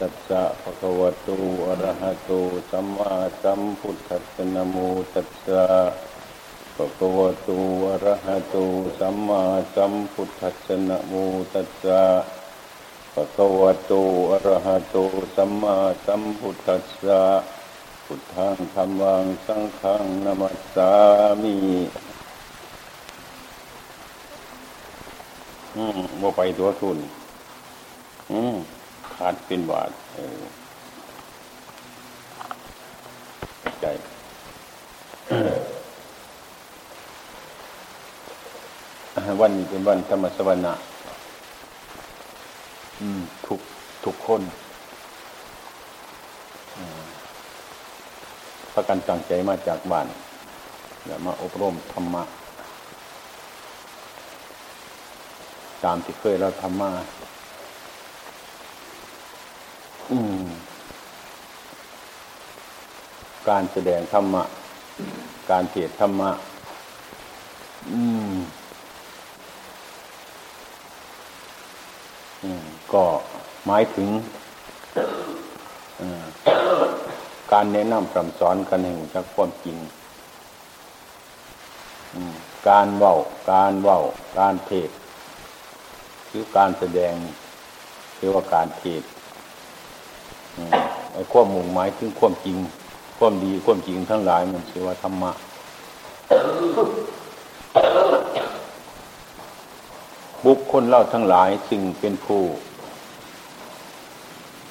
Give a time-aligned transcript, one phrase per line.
[0.00, 1.28] ตัสสะภะคะวะโต
[1.68, 2.30] อะระหะโต
[2.70, 3.12] สัมมา
[3.42, 4.76] สัมพุทธัสสะนะโม
[5.14, 5.64] ตัสสะ
[6.76, 7.50] ภะคะวะโต
[7.88, 8.56] อะระหะโต
[8.98, 9.42] สัมมา
[9.74, 11.14] สัมพุทธัสสะนะโม
[11.54, 12.02] ตัสสะ
[13.14, 13.92] ภะคะวะโต
[14.30, 14.96] อะระหะโต
[15.36, 15.76] สัมมา
[16.06, 17.22] สัมพุทธัสสะ
[18.06, 20.90] พุทธังธัมมังสังฆังนัมัสสา
[21.42, 21.54] มิ
[25.76, 26.98] อืมบ่ไปตัวทุน
[28.32, 29.90] อืมาดเป็นบาท
[33.80, 33.86] ใจ
[39.40, 40.82] วันนี้เป็นวันธรรมสวรรค์
[43.46, 43.60] ทุก
[44.04, 44.42] ทุกคน
[48.72, 50.06] พระกันตั้งใจมาจากบ้าน
[51.06, 52.22] แล้วมาอบรมธรรมะ
[55.84, 56.90] ตามที่เคยเราทำมา
[63.48, 64.42] การแสดงธรรมะ
[65.50, 66.30] การเทศธรรมะ
[67.90, 68.00] อื
[68.32, 68.34] ม
[72.42, 73.04] อืม ก็
[73.66, 74.08] หมายถึง
[77.52, 79.78] การแนะนำคำสอนกันแห่งจากความจริง
[82.68, 83.14] การเว้า
[83.52, 83.98] การเว้า
[84.38, 84.90] การเทศ
[86.30, 87.14] คือการแสดง
[88.16, 89.02] เรียกว่าการเทศ
[91.32, 92.56] ความมุ่งหมายถึงความจริง
[93.18, 95.30] ความดีความจริงทั้งหลายมันชื่อว่าธรรมะ
[100.46, 102.42] บุคคลเล่าทั้งหลายซึ่งเป็นผู้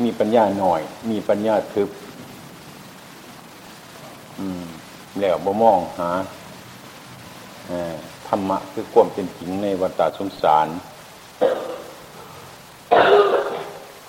[0.04, 1.90] มีปัญญาหน่อย มีปัญญาทึบ
[5.20, 6.10] แล้วบ่มองหา
[8.28, 10.68] ธรรมะคือความเป็นจริงในวัฏสงสาร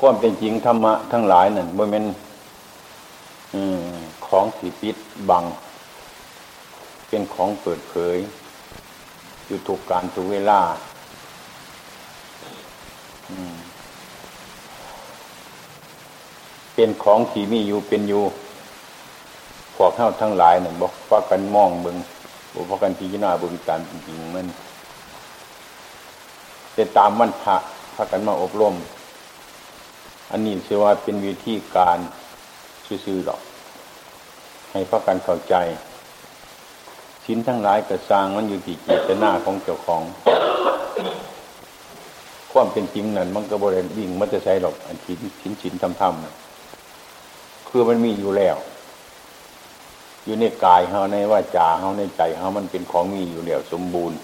[0.04, 2.04] ความเป็นจริงธรรมะทั้งหลายนั่นบ่เป็น
[4.26, 4.96] ของสีปิด
[5.30, 5.44] บัง
[7.08, 8.18] เป็นของเปิดเผย
[9.46, 10.60] อยู่ถูกการถูกเวลา
[16.74, 18.22] เป็นของที่มีอยู่เป็นอยู่
[19.76, 21.96] พวกเท่าทั้งหลายเนี่ยบอกว่ากันมองเบิง
[22.54, 24.46] บอกว่ากันพิจารณาเบิงตามจริงมัน
[26.76, 27.56] จะตามมันพระ
[27.94, 28.76] พากันมาอบรม
[30.32, 31.98] อันนี้เชื่อว่าเป็นวิธีการ
[32.86, 33.40] ซื่อๆหรอก
[34.72, 35.54] ให้พากันเข้าใจ
[37.24, 40.02] ชิ้นทั้งหลายกระสร้างมันอยู่ที่เจตนาของเจ้าของ
[42.52, 48.56] ความเป็นจริงนั่นมันก็บริเวณวิ่งมันจะใช้หรอก อันชิ้นชิ้นชิ้นทำทำคือมันมีอยู่แล้ว
[50.24, 54.18] อยู่ในกายเขาในว่าจาเขาในใจเขามันเป็นของมีอยู่แล้วสมบูรณ์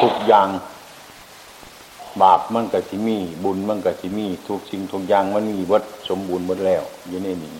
[0.00, 0.48] ทุกอย่าง
[2.20, 7.54] บาปมันกับสิมี บุญมันกับสิมี ทุกสิ่งทุกอย่างมันมีวัดสมบูรณ์หมดแล้วอยู่ในนี้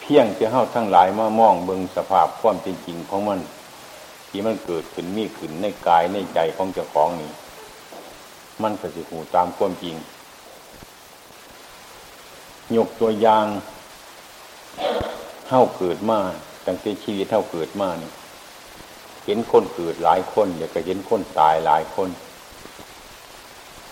[0.00, 3.40] เพียงจะเข้าทั้งหลายมามองเบิงสภาพความเป็นจริงของมัน
[4.28, 7.30] ที่มันเกิดขึ้นมีขึ้นในกายในใจของเจ้าของนี่
[8.62, 9.96] มันก็สิหูตามความจริง
[12.76, 13.46] ยกตัวอย่าง
[15.46, 16.18] เท่าเกิดมา
[16.66, 18.10] ตั้งแต่ชีวิตเท่าเกิดมานี่
[19.24, 22.08] เห็นคนเกิดหลายคนเดี๋ยวก็เห็นคนตายหลายคน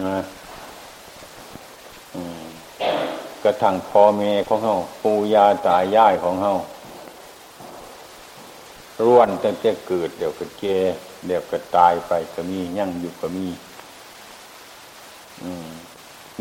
[0.06, 0.18] นะ
[3.44, 6.54] กระทั่งพ่อแม่ของเขาปู่ย่าตายายของเขา
[9.04, 10.78] ร่วนตั้งแต่เกิดเดี๋ยวก็แก่
[11.26, 13.46] เดี๋ยวก็ตายไปก็มียั่งอยู่ก็มี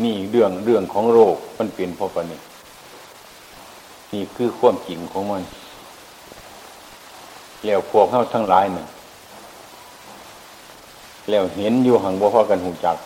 [0.02, 2.40] นี่เรื่องเรื่องของโรคมันเปลี่ยนเพราะปนี่
[4.12, 5.42] นี่คือความจริงของมัน
[7.64, 8.86] แล้วพวกเขาทั้งหลายเนี่ย
[11.30, 12.96] แล้วเห็นอยู่ห่างบ่พอกันหูจัก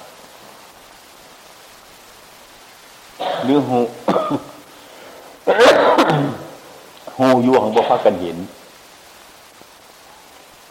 [3.45, 3.79] หรือหู
[7.19, 8.39] หูอยู่ห่างบ่พอกันเห็น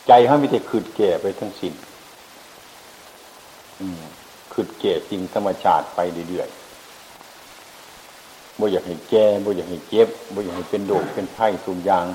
[0.07, 1.74] ใจเขาไม่ได้ขืดแก่ไปทั้งสิ้น
[3.80, 4.01] อืม
[4.51, 6.00] คือเก่จริงธรรมชาติไป
[6.30, 6.60] เรื่อยๆ
[8.60, 12.06] บ่อยากให้แก่บ่อยากให้เจ็บบ่อยากให้เป็นโรคเป็นไข้ทุกอย่าง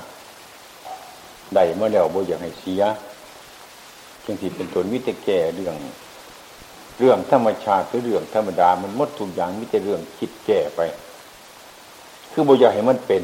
[1.55, 2.83] ได้เมื่อแล้วบ่อยากให้เสีย
[4.25, 5.75] จึงสิเป็นตนวิตแก่เรื่อง
[6.99, 10.81] เรื่องธรรมชาติหรือเรื่องธรรมดา มันมดทุกอย่างมิแต่เรื่องคิดแก่ไป
[12.33, 13.23] คือบ่อยากให้มันเป็น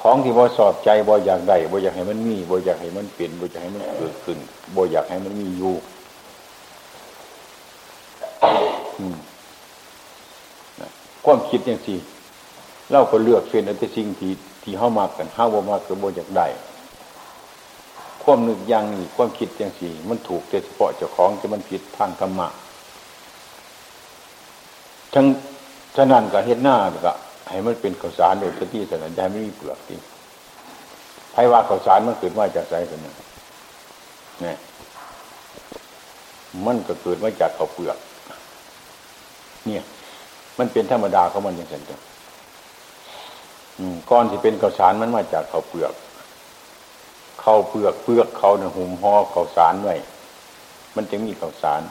[0.00, 4.38] ของที่บ่สอบใจบ่อยากได้บ่อยากให้มันมีบ่อยากให้มันเป็นบ่อยากให้มันเกิดขึ้น
[4.76, 5.74] บ่อยากให้มันมีอยู่
[11.24, 11.98] ความคิดอย่างสี่
[12.90, 14.32] เราก็เลือกเป็นอันที่สิ่งที่
[14.62, 16.46] ที่เข้ามากกันเข้าบ่มาเกิดบ่อยากได้
[18.24, 22.48] ความนึกอย่างนี้ความคิดอย่างสี่ มันถูกแต่เฉพาะเจ้าของจะมันผิดทางธรรมะ
[25.14, 25.26] ทั้ง
[25.96, 26.76] ฉะนั้นก็เฮ็ดหน้า
[27.06, 27.12] ก็
[27.50, 30.00] ให้มันเป็นข้าวสารโดยที่สนันใจไม่มีเปลือกจริง
[31.32, 33.14] ไพว่าข้าวสารมันเกิดมาจากไสกันนะ
[34.42, 34.56] เนี่ย
[36.66, 37.96] มันก็เกิดมาจากข้าวเปลือก
[39.66, 39.82] เนี่ย
[40.58, 41.98] มันเป็นธรรมดาของมันอย่างนั้นจ้ะ
[44.10, 45.92] ก้อนที่เป็นข้าวสารมันมาจากข้าวเปลือก
[47.44, 49.94] ข้าเปลือกเปลือกเขาเนี่ยหุมห่อข้าวสารไว้
[50.96, 51.82] มันจึงมีข้าวสาร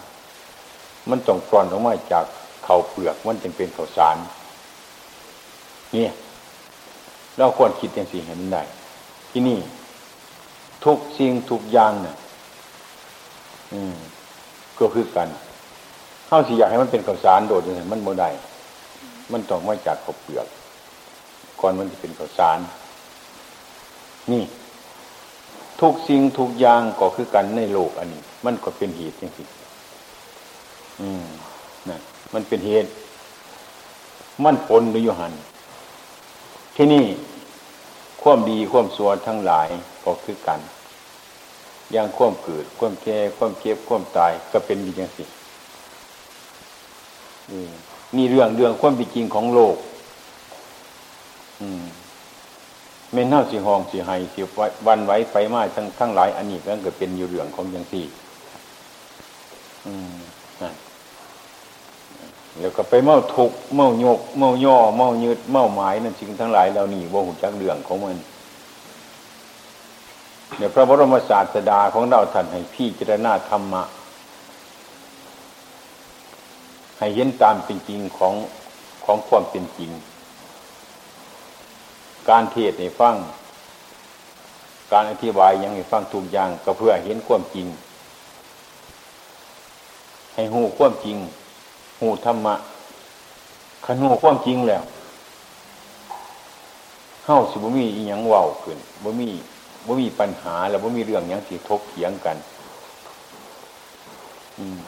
[1.09, 2.25] มันต้องกรอนออกมาจาก
[2.65, 4.17] ข้าวเปลือกมันจึงเป็นข้าวสาร
[5.93, 6.11] เนี่ย
[7.37, 8.63] เราควรคิดอย่างสี่เห็นได้
[9.31, 9.59] ที่นี่
[10.85, 12.15] ทุกสิ่งทุกอย่างเนี่ย
[13.73, 13.95] อืม
[14.79, 15.27] ก็คือกัน
[16.27, 18.29] เข้าสิอยากให้มันเป็นข้าวสารโดดอย่างนี้มันโมได้
[19.31, 20.47] มันต้องมาจากข้าวเปลือก
[21.59, 22.59] ก่อนมันจะเป็นข้าวสาร
[24.31, 24.43] นี่
[25.81, 31.25] ทุกสิ่งทุกอย่างก็คือกันในโลกอันนี้ มันก็เป็นเหตุจริงๆอืม
[31.89, 31.99] นะ
[32.33, 32.89] มันเป็นเหตุ
[34.43, 35.33] มันผลหรือยหัน
[36.75, 37.05] ที่นี่
[38.21, 39.69] ความดีความสัวทั้งหลาย
[40.05, 40.59] ก็คือกัน
[41.91, 45.23] อย่างความเกิด ความแก่ความเก็บความตายก็เป็นอย่างสิ
[48.15, 49.75] นี่เรื่องเรื่องความเป็นจริงของโลก
[51.61, 51.83] อืม
[53.13, 54.41] เม่นเน่าสีหองสีไห้สี
[54.87, 58.05] วันไว้ไฟมาทั้งทั้งหลายอันนี้ก็เกิดเป็นอยู่เรื่องของอย่างสี่
[62.59, 68.17] แล้วก็ไปเมาทุกเมาโยก เมาย่อ เมายืดเมาหมายนั่นสิ่งทั้งหลายเหล่านี้ว่าหุ่นจักเรื่องของมัน
[70.57, 73.83] เนี่ยพระบรมศาสดาของเราท่านให้พี่เจรณาธรรมะ
[76.99, 78.33] ให้เห็นตามเป็นจริงของ
[79.05, 79.91] ของความเป็นจริง
[82.29, 83.15] การเทศในฟัง
[84.91, 87.67] การอธิบายยังให้ฟังทุกอย่างก็เพื่อเห็นความจริง
[90.33, 91.17] ให้หูความจริง
[91.99, 92.55] หูธรรมะ
[93.85, 94.83] ขันหูความจริงแล้ว
[97.25, 99.29] เฮ้าสิบ่มีอีหยังเว้าขึ้นบ่มี
[99.85, 102.37] บ่มีปัญหา แล้วบ่มีเรื่องยังสิทกเถียงกัน
[104.57, 104.79] อืม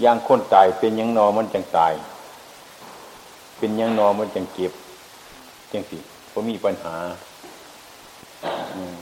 [0.00, 1.94] อย่างคนตายเป็นยังนอมันจังตาย
[3.58, 4.72] เป็นยังนอมันจังเก็บ
[5.72, 5.98] จังสิ
[6.40, 6.96] บ่มีปัญหา
[8.76, 8.96] อืม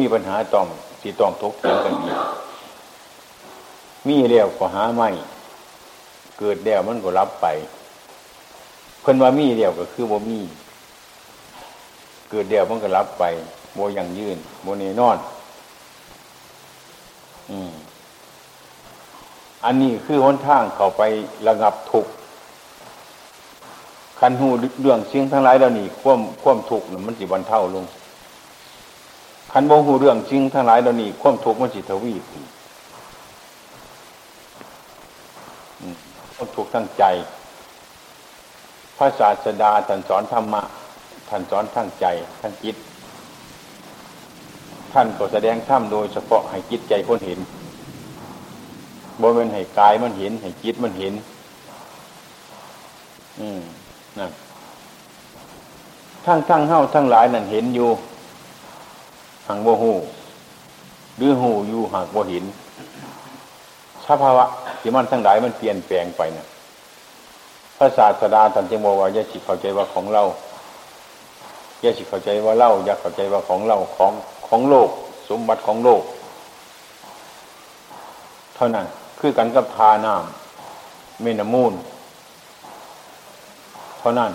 [0.00, 0.66] มีปัญหาต้อง
[1.00, 2.16] สิต้องทกเถียงกันอีก
[4.08, 5.08] มีแล้วก็หาไม่
[6.38, 7.46] เกิดแล้วมันก็รับไป
[9.00, 10.40] เพิ่นว่ามีเดียวก็คือบ่มี
[12.30, 13.24] เกิดเดียวมันก็รับไป
[13.74, 15.18] โมยังยืนโมเนนอน
[17.50, 17.72] อืม
[19.64, 21.02] อันนี้คือหนทางเข้าไป
[21.46, 22.12] ระงับทุกข์
[24.20, 24.48] คันหู
[24.80, 27.84] เรื่องสียงทั้งหลายแล้วนี่ควมควมทุกข์มันสิวันเท่าลง
[29.52, 32.44] คันโมหูเรื่องสียงทั้งหลายแล้วนี่ควมทุกข์มันสิทวีขึ้น
[36.36, 37.04] ต้องถูกทั้งใจ
[38.96, 40.62] พระศาสดาท่านสอนธรรมะ
[41.28, 42.06] ท่านสอนทั้งใจ
[42.40, 42.76] ทั้งจิต
[44.92, 47.38] ท่านก็แสดงธรรมโดยเฉพาะให้จิตใจคนเห็น
[49.20, 51.14] บ่เป็นให้กายมันเห็นให้จิตมันเห็น
[53.40, 53.79] อืมนั่น
[56.24, 57.88] ทั้งทั้งเฮ้าทั้งหลายนั่นเห็นอยู่
[59.46, 59.92] ห่างโบหู
[61.16, 62.44] หรือหูอยู่ห่างโบเห็น
[64.06, 64.44] สภาวะ
[64.80, 66.46] ที่มันทั้งหลายมันเปลี่ยนแปลงไปนะ
[67.76, 70.22] พระศาสดาท่านจึงบอกว่าอย่าสิเข้าใจว่าของเรา
[71.80, 74.12] อย่าสิเข้าใจว่าเล่าอย่าเข้าใจว่าของเราของ
[74.48, 74.88] ของโลก
[75.28, 76.02] สมบัติของโลก
[78.54, 78.86] เท่านั้น
[79.18, 81.72] คือกันกับทาน้ำเมนมูล
[84.00, 84.32] เท่านั้น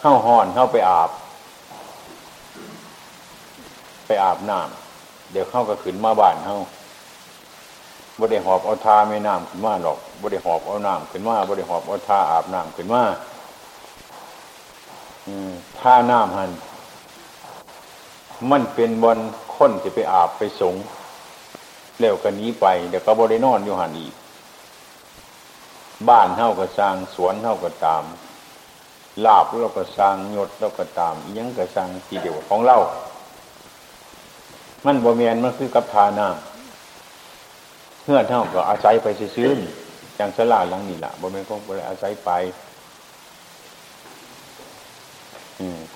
[0.00, 1.10] เข้าห่อนเข้าไปอาบ
[4.06, 6.56] ไปอาบน้ำเดี๋ยวเข้าก็ขึ้นมาบ้านเข้า
[8.20, 13.02] บริหอบเอาทาไม่น้ำขึ้นมาหรอกบริหอบเอาน้ำขึ้นมาบริหอบเอาทาอาบน้ำขึ้นมา
[15.80, 16.50] ท่าน้ำหัน
[18.50, 19.18] มันเป็นบน
[19.54, 20.74] ค้นจะไปอาบไปสง
[21.98, 24.12] เร็วกันนี้ไปเดี๋ยวก็บริโนอนอยู่หันอีก
[26.08, 28.04] บ้านเท่ากับสร้างสวนเท่ากับตาม
[29.24, 32.76] ลาบเราก็สร้างยศเราก็ตามยังก็สร้างทีเดียวของเรา
[34.84, 39.50] มันบ่เมียนมันคือกับทาน้ำเพื่อนเท่าก็อาศัยไปซื้อ
[40.16, 42.30] อย่างสลาหลังนี่แหละบ่แม่นก็บ่ได้อาศัยไป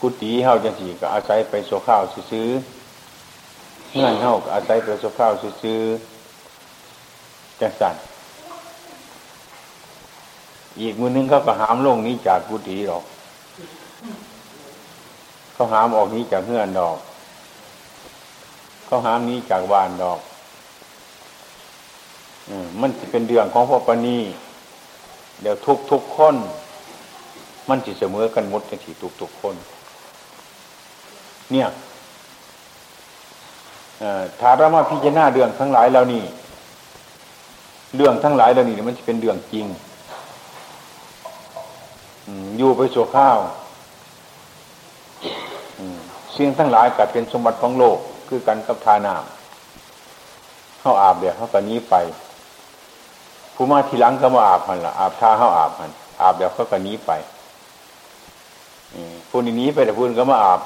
[0.00, 2.02] กุฏิเฮาจังสี่ก็อาศัยไปโซข้าว
[2.32, 2.48] ซื้อ
[3.92, 5.80] เงื่อนเฮาก็อาศัยไปโซข้าวซื้อ
[7.60, 7.94] จังสัน
[10.78, 13.04] อีกมือนึงเขาก็หามลงนี้จากกุฏิหรอก
[15.52, 16.98] เขาหามออกนี้จากเงื่อนดอก
[18.86, 20.20] เขาหามนี้จากวานดอก
[22.48, 22.50] อ
[22.80, 24.18] มันจะเป็นเรื่องของพ่อปณี
[25.40, 26.34] เดี๋ยวทุกทุกคน
[27.68, 29.54] มันจะเสมอกันหมดในที่ทุกทุกคน
[31.52, 31.68] เนี่ย
[34.40, 36.24] ถ้าเรามาพิจารณาเรื่องทั้งหลายแล้วนี่
[37.96, 39.66] เรื่องทั้งหลายแล้วนี่มันจะเป็นเรื่องจริง
[42.58, 43.38] อยู่ไปสัวข้าว
[46.36, 49.24] สิ่งทั้งหลายกลายเป็นสมบัติของโลก คือกันกับทานาม
[50.80, 51.94] เข้าอาบเดี๋ยวเขาก็นี้ไป
[53.54, 55.90] ผู้มาทีหลังก็มาอาบมันละอาบท่าเข้าอาบมัน
[56.22, 57.10] อาบเดี๋ยวเขาก็นี้ไป
[59.30, 60.60] ผู้นี้ไปแต่ผู้นก็มาอาบ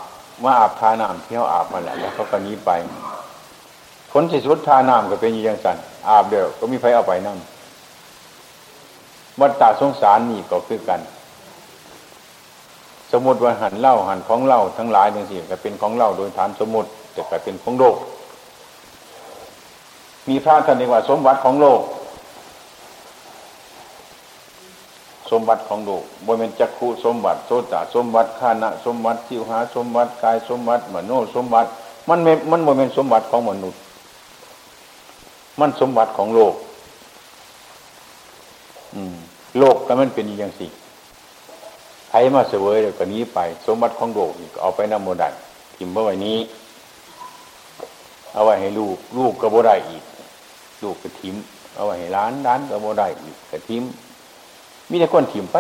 [0.45, 2.71] มาอาบทานามที่เขาอาบมันแหละแล้วเขาก็นี้ไป
[4.11, 5.77] ผลที่สุดทานามก็เป็นอย่างสัน
[6.09, 7.39] อาบเดี๋ยวก็มีไฟเอาไปนั่ง
[9.41, 11.01] วัฏฏะสงสารนี่ก็คือกัน
[13.17, 17.97] สมมติว่าหันเล่าหันของเล่าทั้งหลายทั้งสี่ก็เป็นของเล่าโดยฐานสมมติแต่ก็เป็นของโลก
[20.29, 21.81] มีพระท่านเรียกว่าสมบัติของโลก
[25.31, 31.69] สมบัติของโลกบนเป็นจักขุสมบัติโสตสมบัติขานะสมบัติสิวหาสมบัติกายสมบัติมโนสมบัติ
[32.09, 32.19] มัน
[32.51, 33.81] มันบนเป็นสมบัติของมนุษย์
[35.61, 36.55] มันสมบัติของโลก
[38.95, 39.15] อืม
[39.59, 40.71] โลกก็มันเป็นอย่างสี่
[42.23, 45.33] รมาเสวยเดี๋ยวก็นี้ไป สมบัติของโลกอีกเอาไปนำโมดัน
[45.77, 46.39] ทิมเมื่อวันนี้
[48.35, 50.03] เอาไว้ให้ลูกลูกก็บ่ได้อีก
[50.83, 51.35] ลูกก็ทิม
[51.75, 53.83] เอาไว้ให้ร้านร้านก็บ่ได้อีกก็ทิม
[54.91, 55.57] มีแต่คนทิมไป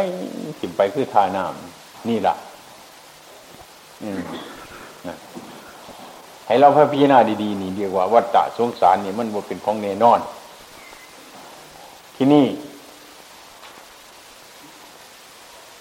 [0.60, 2.34] ทิมไปคือทาน้ำนี่แหละ
[4.02, 4.20] อืม
[6.46, 10.20] ให้เราพิจารณาดีๆนี่เรียกว่าวัฏฏะสงสารนี่มันบ่เป็นของแน่นอน
[12.16, 12.46] ที่นี่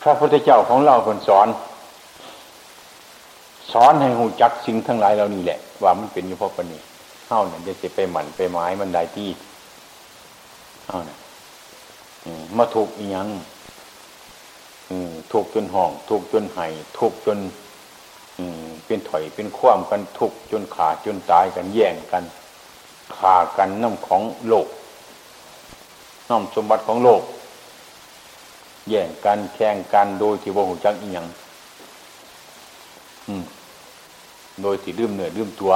[0.03, 1.47] พระพุทธเจ้าของเราคนสอน
[3.71, 6.77] สอนให้หูจักสิ่งทั้งหลายเหล่านี้แหละ ว่ามันเป็นอยู่เพราะปณี
[7.27, 9.29] เฮ้าเนี่ยจะไปหมันไปไม้มันได้ที่
[10.87, 11.17] เฮ้าเนี่ย
[12.57, 13.27] มาถูกอีหยัง
[15.31, 16.65] ถูกจนห้องถูกจนไห้
[16.97, 17.39] ถูกจน
[18.85, 22.23] เป็นถอยเป็นคว่ำกันถูกจนขาดจนตายกันแย่งกัน
[23.17, 24.67] ขากันน้ำของโลก
[26.29, 27.21] น้ำสมบัติของโลก
[28.89, 31.27] แย่งกันแข่งกันโดยที่ว่าหูจักอีหยัง
[34.61, 35.73] โดยที่ดื่มเหนื่อยดื่มตัว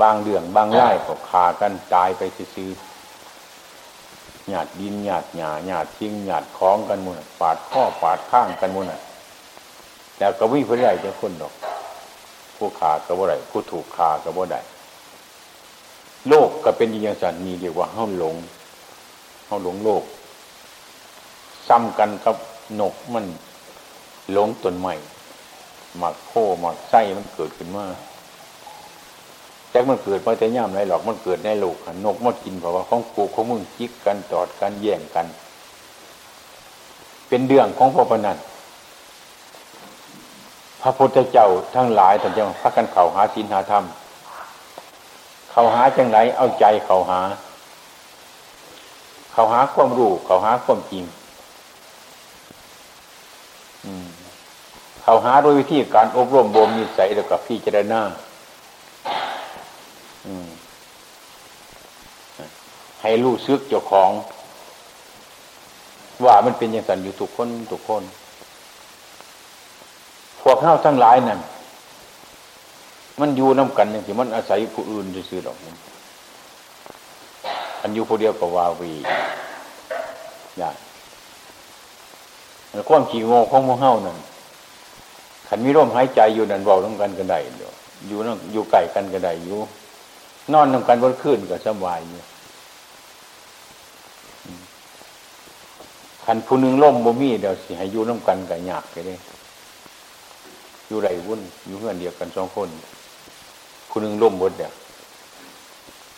[0.00, 2.22] บางเรื่องบางไร่ก็ขากันตายไป
[2.56, 2.70] ซื้อ
[4.48, 8.86] หยาดดินหยาดหยาหยาดทิ้งหยาดคล้องกันมุนปาดข้อปาดข้างกันมุน
[10.18, 11.52] แล้วก็วิ่งเพื่อไรจะคนดอก
[12.56, 14.60] ผู้ขาก็บ่ได้ผู้ถูกขาก็บ่ได้
[16.28, 18.36] โลกก็เป็นอย่างสันนีเรียกว่าเฮาหลง
[19.46, 20.02] เฮาหลงโลก
[21.68, 22.36] ซ้ำกันกับ
[22.80, 23.24] นกมัน
[24.32, 24.94] หลงต้นใหม่
[25.98, 27.86] หมักโคหมักไส้มันเกิดขึ้นมา
[29.70, 35.26] แจ็คมันเกิดมาแต่ย่ามไรหรอกมันเกิดในโลกนกมันกินเพราะว่าของกูของมึงจิกกันตอดกันแย่งกัน
[37.28, 38.38] เป็นเรื่องของพ่อพนัน
[40.80, 43.84] พระพุทธเจ้าทั้งหลายท่านจะพักกันเข่าหาศีลหาธรรม
[45.50, 47.20] เข่าหาจังไรเอาใจเข่าหา
[49.32, 51.04] เข่าหาความรู้เข่าหาความจริง
[55.08, 58.02] เขาหาโดยวิธีการอบรมบ่มนิสัยแล้วกับพี่เจรณา
[63.02, 64.10] ให้รู้ซึกเจ้าของ
[66.24, 68.02] ว่ามันเป็นอย่างสันอยู่ทุกคนทุกคน
[70.40, 71.40] พวกเข้าทั้งหลายนั่น
[73.20, 75.56] มันอยู่น้ากันอย่างที่มันอาศัยผู้อื่นซื่อหรอก
[77.82, 78.92] อันอยู่ผู้เดียวกับวาวี
[80.58, 80.74] อย่าง
[82.88, 84.18] ความขี้โง่ของพวกเฮานั่น
[85.48, 87.72] ขันมีร่มหายใจอยู่นั่นเบาต้องกันกันได้เดียว
[88.06, 89.58] อยู่นั่งอยู่ไก่กันกันได้อยู่
[90.52, 92.20] นอนต้องกันบนขึ้นก็สบายอยู่
[96.24, 99.18] ขันผู้หนึ่งล่มบ่มีเดี๋ยวสิให้อยู่น้ำกันกับยากไปเลย
[100.88, 102.68] อยู่ไรวุ่นอยู่เพื่อนเดียวกันสองคน
[103.88, 104.72] ผู้หนึ่งล่มบดเดียว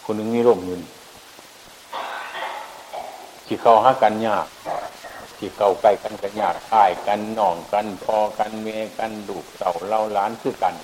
[0.02, 0.76] ผู้หนึ่งมีร่มอยู่
[3.46, 4.46] ที่เขาหากันยาก
[5.40, 8.66] ที่เข้าใกล้กันกันญาติอ้ายกันน้องกันพอกันเม
[8.98, 10.74] กันลูกเต่าเล่าล้านคือกัน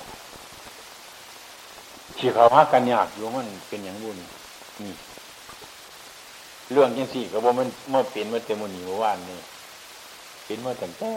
[2.17, 4.17] ที่เขาหากันยากอยู่มันเป็นอย่างบุญ
[4.81, 4.93] นี่
[6.71, 9.39] เรื่องยังสี่ก็บอกมันเมื่อเปลี่ยนมาเต็มมือว่านนี่
[10.45, 11.11] เป็นมาตั้งแต่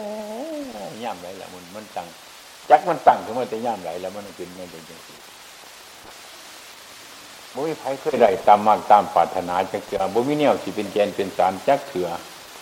[1.03, 2.07] ย่ำไหลละมันมันตั้ง
[2.69, 5.17] จักมันตั้งถึงมาแต่ย่ำไหลแล้วมันเป็นมาเป็นจังสี่
[7.53, 12.07] บ่มีไผเคยได้ตามมากตามปรารถนาจักเถื่อบ่มีแนวสิเป็นแกนเป็นสารจักเถื่อ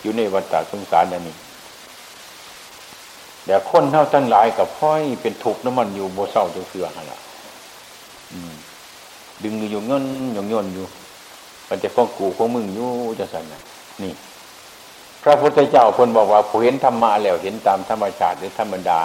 [0.01, 1.35] อยู่ในวัฏสงสารนั่นนี่
[3.45, 7.19] แต่คนเท่าทั้งหลายกับพ่อยเป็นถูกน้ำมันอยู่โบเศร้าจงเสือหันละ
[9.43, 10.03] ดึงอยู่เงิน
[10.33, 10.85] หยงยนอยู่
[11.69, 12.89] มันจะฟ้องกูของมึงอยู่
[13.19, 13.61] จะสั่นนะ
[14.01, 14.13] นี่
[15.23, 18.99] พระพุทธเจ้าคนบอกว่าผู้เห็นธรรมะแล้วเห็นตามธรรมชาติหรือธรรมดา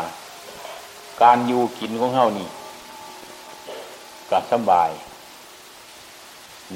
[1.23, 2.49] การอยู่กินของเฮานี่
[4.31, 4.91] ก็สบาย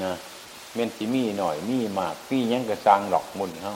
[0.03, 0.13] นะ
[0.73, 3.75] เม่นสิมีหน่อยมีมากพี่ยังกระซังหลอกมุนเฮา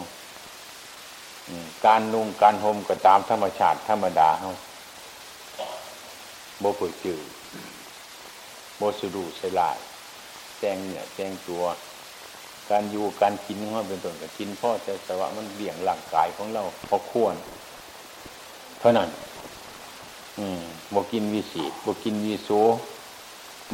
[1.86, 4.50] การนุ่งการห่มก็ตามธรรมชาติธรรมดาเฮา
[6.60, 7.20] โบผือจือ
[8.78, 9.78] โบสุดูใส่ลาย
[10.60, 11.64] แจงเนี่ยแจงตัว
[12.70, 17.36] การอยู่การกินของเราเป็นต้นกับกินพ่อแต่สวะมันเบี่ยงร่างกายของเราพอควร
[18.80, 19.10] เท่านั้น
[20.38, 20.62] อืม
[20.94, 22.50] บกินวิสีบกินวิโส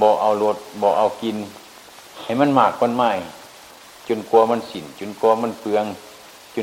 [0.01, 1.37] บอเอารถบอเอากิน
[2.23, 3.11] ให้มันมากคนไม่
[4.07, 5.85] จนกลัวมันสินจนกลัวมันเปลือง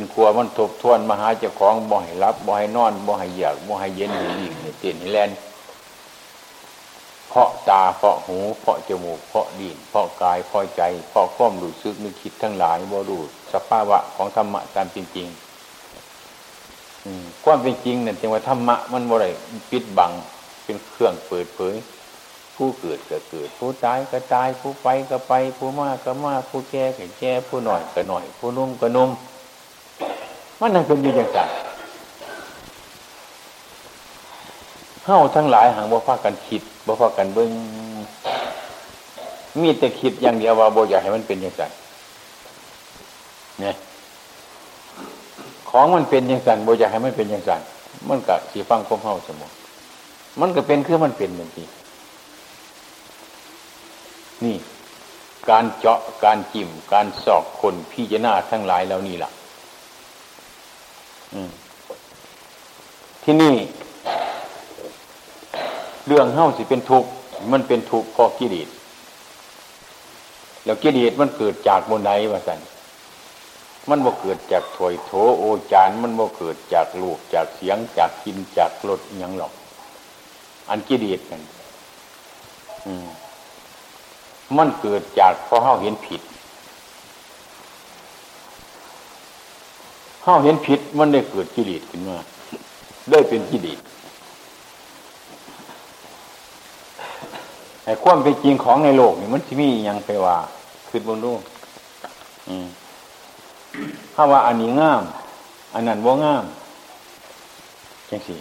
[0.00, 5.30] นกลัวมันทบทวนมาหาเจ้าของบ่ให้รับบ่ให้นอนบ่ให้เหยียกบ่ให้เย็นให้ยิ่งให้เต้นให้แลน
[7.28, 13.18] เพราะตาเพราะหูเพราะจมูกเพราะดินเพราะกายเพราะใจเพราะข้อมดูซึกนึกคิดทั้งหลายบ่ดู
[13.52, 15.46] สภาวะของธรรมะตามจริงๆ
[17.44, 19.30] ความเป็นจริงนั่นจึงว่าธรรมะมันบ่ได้
[19.70, 20.12] ปิดบัง
[20.64, 21.74] เป็นเครื่องเปิดเผย
[22.56, 29.10] ผู้เกิดก็เกิด ผู้ตายก็ตายผู้ไปก็ไป ผู้มากก็มากผู้แก่ก็แก่ผู้หน่อยก็หน่อย ผู้นุ่มก็นุ่ม
[30.60, 31.38] มันนั่งเป็นอยู่อย่างไร
[35.04, 37.50] เฮ้าทั้งหลายหางบ่พากันคิดบ่พากันเบิ้ง
[39.60, 41.64] มีแต่คิดอย่างเดียวว่าบ่อยากให้มันเป็นอย่างไร
[43.60, 43.74] เนี่ย
[45.70, 47.52] ของมันเป็นอย่างไรบ่อยากให้มันเป็นอย่างไร
[48.08, 49.52] มันกับสีฟังคมเฮ้าสมอง
[50.40, 51.66] มันก็เป็นคือมันเป็นอย่างที่
[54.44, 54.56] นี่
[55.50, 59.30] การเจาะการจิ้มการสอกคนพี่จนาทั้งหลายแล้วนี่แหละ
[63.22, 63.54] ที่นี่
[66.06, 67.08] เรื่องเฮ้าสิเป็นทุกข์
[67.52, 68.68] มันเป็นทุกข์เพราะกิเลส
[70.64, 72.60] แล้วกิเลสมันเกิดจากบนไหนวะสัน
[73.88, 79.52] มันบ่เกิดจากถวยโถโอจานมันบ่เกิดจากลูกจากเสียงจากกินจากรสอย่างหรอก
[80.68, 81.40] อันกิเลสกัน
[82.98, 83.06] ม
[84.56, 86.20] มันเกิดจากเพราะเฮาเห็นผิด
[90.28, 92.16] เฮาเห็นผิดมันได้เกิดกิเลสขึ้นมา
[93.10, 93.78] ได้เป็นกิเลส
[97.82, 100.36] แต่ความเป็นจริงของในโลกนี่มันที่มีอย่างไปว่า
[100.88, 101.40] คือบนโลก
[104.14, 105.02] ถ้าว่าอันนี้งาม
[105.74, 106.44] อันนั้นว่างาม
[108.10, 108.36] จังสิ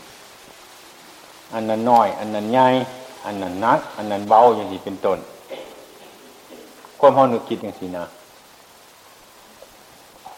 [1.54, 2.67] อันนั้นน้อย อันนั้นใหญ่
[3.26, 5.19] อันนั้นนัก อันนั้นเบาอย่างนี้เป็นต้น
[7.00, 8.06] ความเฮานึกคิดอย่างสินะ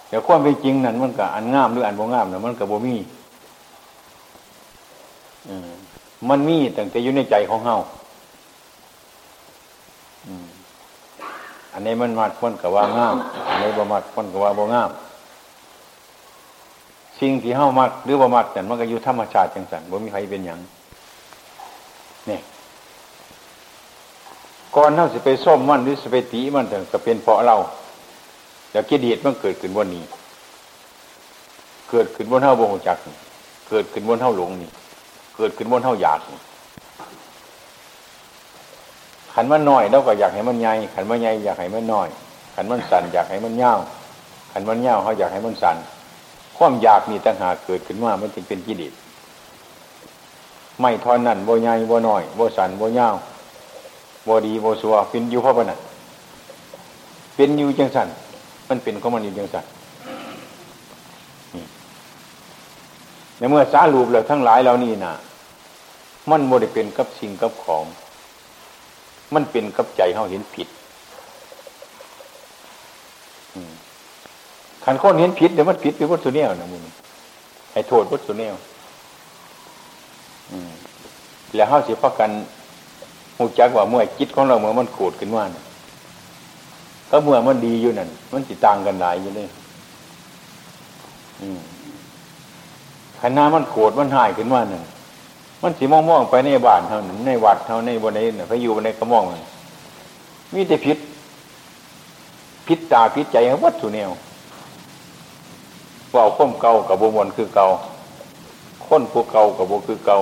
[0.10, 2.96] เดี๋ยวความเป็นจริงนั่นมันก็อันงามหรืออันบ่งามน่ะมันก็บ่มี
[6.30, 7.76] มันมีตั้งแต่อยู่ในใจของเฮา
[11.74, 13.15] อันนี้มันมัดคนกับว่างาม
[13.48, 14.89] อันนี้บ่มัดคนกับว่าบ่งาม
[17.20, 20.60] สิ่งที่เฮามัดหรือบ่มัดแต่มันก็อยู่ธรรมชาติจังสันบ่มีใครเป็นอย่าง
[22.30, 22.39] นี่
[24.76, 27.58] ก่อนเฮาสิไปส้มมันหรือสิไปตีมันแต่ก็เป็นเพราะเรา
[28.71, 30.03] แล้วกิเลสมันเกิดขึ้นวันนี้
[31.89, 32.97] เกิดขึ้นบนเท่าบงจัก
[33.69, 34.71] เกิดขึ้นบนเท่าหลงนี่
[35.36, 36.19] เกิดขึ้นบนเท่าอยาก
[39.34, 42.08] ขันมันน้อยเราก็อยากให้มันใหญ่ขันมันใหญ่อยากให้มันน้อย
[42.56, 43.73] ขันมันสั่นอยากให้มันเย่า
[44.51, 45.77] ขันมันเย่าเขาอยากให้มันสั่น
[46.58, 48.93] ความอยากมีต่างหากเกิดขึ้นมามันจึงเป็นกิเลส
[50.82, 53.08] ไม่ทอนนั่นโบใหญ่โบน้อยโบสันโบเย่า
[54.25, 55.80] โบดีโบสัวเป็นอยู่เพราะปนัน
[57.36, 58.08] เป็นอยู่จังสัน
[58.69, 59.71] มันเป็นของมันอยู่ยังสัตว์
[63.38, 65.13] ในเมื่อสารูปแล้วทั้งหลายเหล่านี้นะ
[66.30, 67.84] มันโมได้เป็นกับสิ่งกับของ
[69.34, 70.67] มันเป็นกับใจเขาเห็นผิด
[74.84, 76.82] ขันคนเห็นผิดเดี๋ยวมันผิดเป็นวัตถุเนียนะมึง
[77.71, 78.49] ให้โทษวัตถุเนีย
[81.56, 82.32] แล้วเขาเสียพักกัน
[83.38, 85.63] หูจักว่าเมื่อจิตของเราเมื่อมันโกรธขึ้นว่านะ
[87.10, 89.50] ก็เมื่อมันดีอยู่นั่นมันสิต่างกันหลายอยู่เลย
[93.22, 94.84] ขณะมันโกรธมันหายขึ้นมาหนึ่ง
[95.62, 99.41] มันสีม่องๆไปในบ้านเท่านั้นในวัดเท่าในบนในเนี่ยไปอยู่บนในกระม่องมัน
[100.54, 100.98] มีแต่พิษ
[102.67, 104.10] พิษตาพิษใจวัตถุแนว
[106.13, 107.67] ว่าข้มเก่ากับบุมนคือเก่า
[108.86, 110.17] ค้นผู้เก่ากับบคือเก่า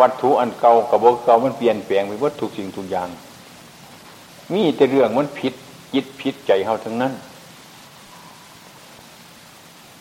[0.00, 3.08] วัตถุอันเก่ากับบเก่ามันเปลี่ยนแปลงไปวัตถุสิ่งทุกอย่าง
[4.52, 5.54] มีแต่เรื่องมันผิด
[5.94, 7.12] ยิดผิดใจเขาทั้งนั้น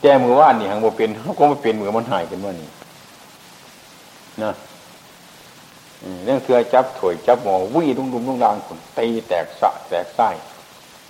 [0.01, 2.69] แกมือว่านนี่หางโมเป็นเขาก็ไม่เป็นมือมันหายเป็นว่านี่
[4.43, 4.51] นะ
[6.23, 10.29] เรื่องเถื่อจับถวยจับหมอวิ่งดุ้งดุ้งดุ้งดังคนตีแตกสะแตกไส้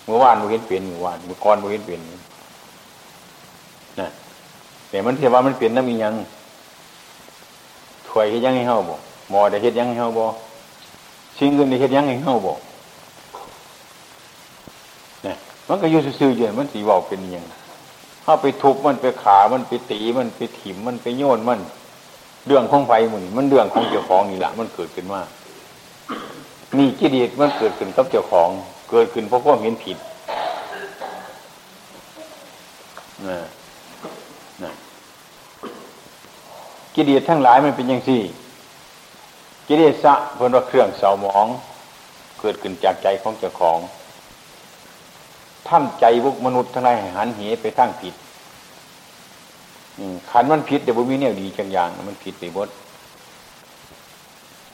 [0.05, 2.01] เมื่อวานมือเห็นเปลี่ยนเมื่อวานเมื่อก่อนมือเห็นเปลี่ยน
[4.01, 4.09] นะ
[4.89, 6.13] แต่มันเทียว่ามันเปลี่ยนน้ำมียัง
[8.07, 8.95] ถวยเฮ็ดยังให้เฮาบ่
[9.29, 10.25] หมอได้เฮ็ดยังให้เฮาบ่
[11.37, 12.53] ชิงเงินได้เฮ็ดยังให้เฮาบ่
[15.23, 15.35] เนี่ย
[15.69, 17.45] มันก็อยู่ซื่อๆอยู่มันสีบอกเป็นยัง
[18.23, 21.59] เข้าไปทุบมันไปขามันไปตีมันไปถิ่มมันไปโยนมัน
[22.47, 25.21] เรื่องของไฟมันมันเรื่องของเจ้าของนี่แหละมันเกิดขึ้นมา
[26.77, 28.49] นี่กิเลสมันเกิดขึ้นกับเจ้าของ
[28.91, 29.97] เกิดขึ้นเพราะความเห็นผิด
[33.27, 33.39] นะ
[34.63, 34.71] นะ
[36.95, 38.21] กิเลสทั้งหลายมันเป็นอย่างสี่
[39.67, 41.47] กิเลสะเพื่อนว่าเครื่องเสาหมอง
[42.39, 43.77] เกิดขึ้นจากใจของเจ้าของ
[45.67, 48.15] ท่านใจวุกมนุษย์ทั้งหลายหันเหไปทั้งผิด
[50.31, 52.69] ขันมันผิดแต่บุมีเนี่ยดีจังอย่างมันผิดไปหมด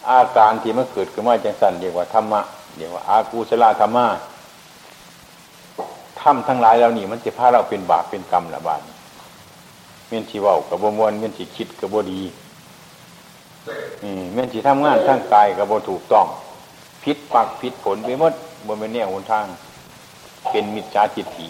[0.10, 2.42] อาการที่มันเกิดขึ้นมาจังสันเรียกว่าธรรมะ
[2.78, 4.06] เรียกว่าอากูสลาธรรมะ
[6.22, 8.82] ทำทั้งหลายแล้วนี่มันจะพาเราเป็นบาปเป็นกรรมละบาด
[10.08, 12.22] เมียนที่ว่ากับบมวนเมียนที่คิดกับบดี
[14.34, 16.26] เมียนที่ทำงานทั้งกายกับบถูกต้อง
[17.04, 18.34] พิษปักพิษผลไปหมด
[18.66, 19.46] บนเป็นแนวหนทาง
[20.50, 21.48] เป็นมิจฉาทิฏฐิ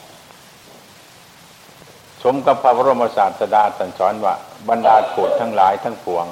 [2.23, 4.34] สมกับพระบรมศาสดาตรัสสอนว่า
[4.69, 6.25] บรรดาโกรธทั้งหลายทั้งปวง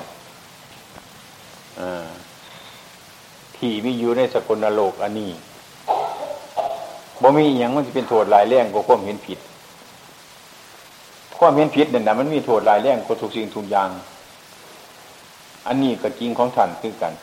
[3.58, 5.32] ที่มีอยู่ในสกุลโลกอันนี้
[7.22, 9.40] บ่มีอย่างมันจะเป็นโทษลายแรงกว่าความเห็นผิด
[11.40, 13.90] ความเห็นผิดเนี่ยนะมันมีโทษลายแรงกว่าทุกสิ่งทุกอย่าง
[15.68, 17.14] อันนี้ก็จริงของท่านคือกัน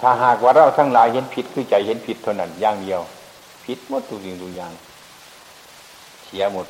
[0.00, 3.00] ถ้าหากว่าเราทั้งหลายเห็นผิดคือใจเห็นผิดเท่านั้นอย่างเดียว
[3.64, 4.72] ผิดหมดทุกสิ่งทุกอย่าง
[6.26, 6.66] เสียหมด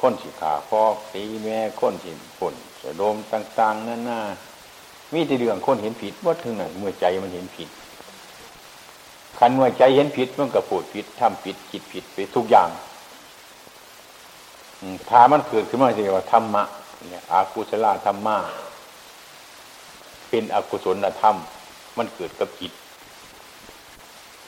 [0.00, 4.20] คนสิขาพอกตีแม่คนสิผลสะโดมต่างๆนั่นน่า
[5.12, 7.68] มีแต่เรื่องคนเห็นผิดว่าถึงไหนเมื่อใจมันเห็นผิด
[9.38, 12.68] ขันเมื่อใจเห็นผิดมันก็พูดผิดทำผิดคิดผิดไปทุกอย่าง
[15.10, 16.62] ถ้ามันเกิดขึ้นมาเรียกว่าธรรมะ
[17.08, 18.36] เนี่ยอากุศลธรรมะ
[20.34, 21.36] เป็นอกุศลธรรม
[21.98, 22.72] มันเกิดกับจิต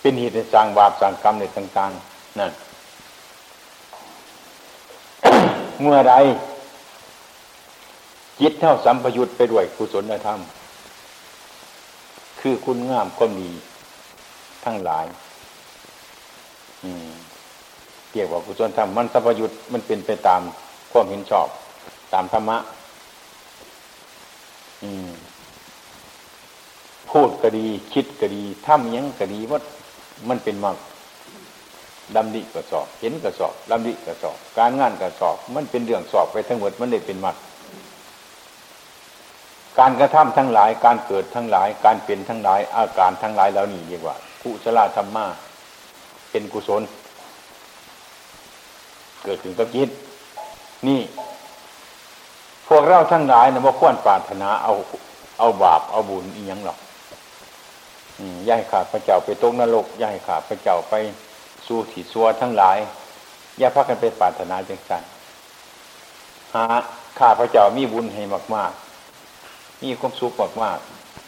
[0.01, 2.53] เป็นเหตุในสร้างบาปสร้างกรรมในต่างๆนั่น
[5.81, 6.15] เมื่อใด
[8.41, 10.41] จิตเท่าสัมพยุตไปด้วยกุศลธรรม
[12.41, 13.49] คือคุณงามก็มี
[14.65, 15.07] ทั้งหลาย
[18.13, 20.41] เกี่ยวกับกุศลธรรมมันสัมพยุตมันเป็นไปตาม
[20.93, 21.49] ความเห็นชอบ
[22.13, 22.59] ตามธรรมะ
[24.85, 25.13] อืม
[27.15, 29.61] พูดก็ดี คิดก็ดีทำยังก็ดีว่า
[30.29, 30.77] มันเป็นมาก
[32.17, 37.37] ดำดิกระสอบ เห็นกระสอบดำดิกระสอบ การงานกระสอบ มันเป็นเรื่องสอบไปทั้งหมดมันได้เป็นมัด
[39.79, 45.25] การกระทำทั้งหลาย การเกิดทั้งหลาย การเป็นทั้งหลาย อาการทั้งหลายแล้วนี่เรียกว่ากุศลธรรมะ
[46.31, 46.83] เป็นกุศล
[49.25, 49.91] เกิดถึงกับจิต
[50.87, 51.01] นี่
[52.69, 54.73] พวกเราทั้งหลายนะว่าควรปรารถนาเอา
[55.39, 56.79] เอาบาปเอาบุญอีกย่างหรอก
[58.49, 60.95] ย่ายขาดพระเจ้าไปตกนรกย่ายขาดพระเจ้าไป
[61.67, 62.79] สู่ถีซัวทั้งหลาย
[63.59, 65.03] อย่าพักกันไปปรารถนาจังสัน
[66.55, 66.65] หา
[67.19, 68.23] ข้าพระเจ้ามีบุญให้
[68.55, 68.73] มาก
[69.29, 70.79] ๆ มีความสุขมาก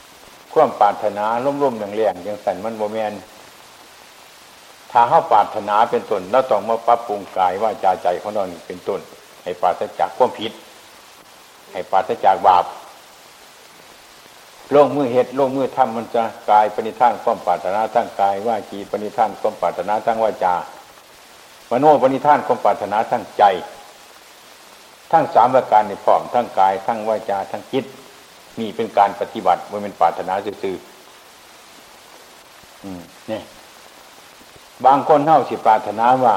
[0.02, 1.26] ๆความปรารถนา
[1.62, 3.12] ล่มๆแรงๆยังสันมันโมเมน
[4.90, 9.00] ถ้าเข้าปรารถนาเป็นต้นเราต้องมาปรับปรุงกายว่าจาใจของเราเป็นต้น
[9.42, 10.52] ให้ปราศจากความผิด
[11.72, 12.64] ให้ปราศจากบาป
[14.74, 20.54] ลงมือเหตุลงมือทำมันจะกลายปณิท่านความปรารถนาทั้งกายว่าจีปณิท่านความปรารถนาทั้งวาจา
[21.70, 23.44] มโนปณิท่านความปรารถนาทั้งใจ
[25.12, 27.84] ทั้งสามประการในพร้อมทั้งกาย ทั้งวาจาทั้งจิต
[28.60, 33.42] นี่เป็นการปฏิบัติมันเป็นปรารถนาซื่อๆเนี่ย
[34.84, 36.34] บางคนเท่าสิปรารถนาว่า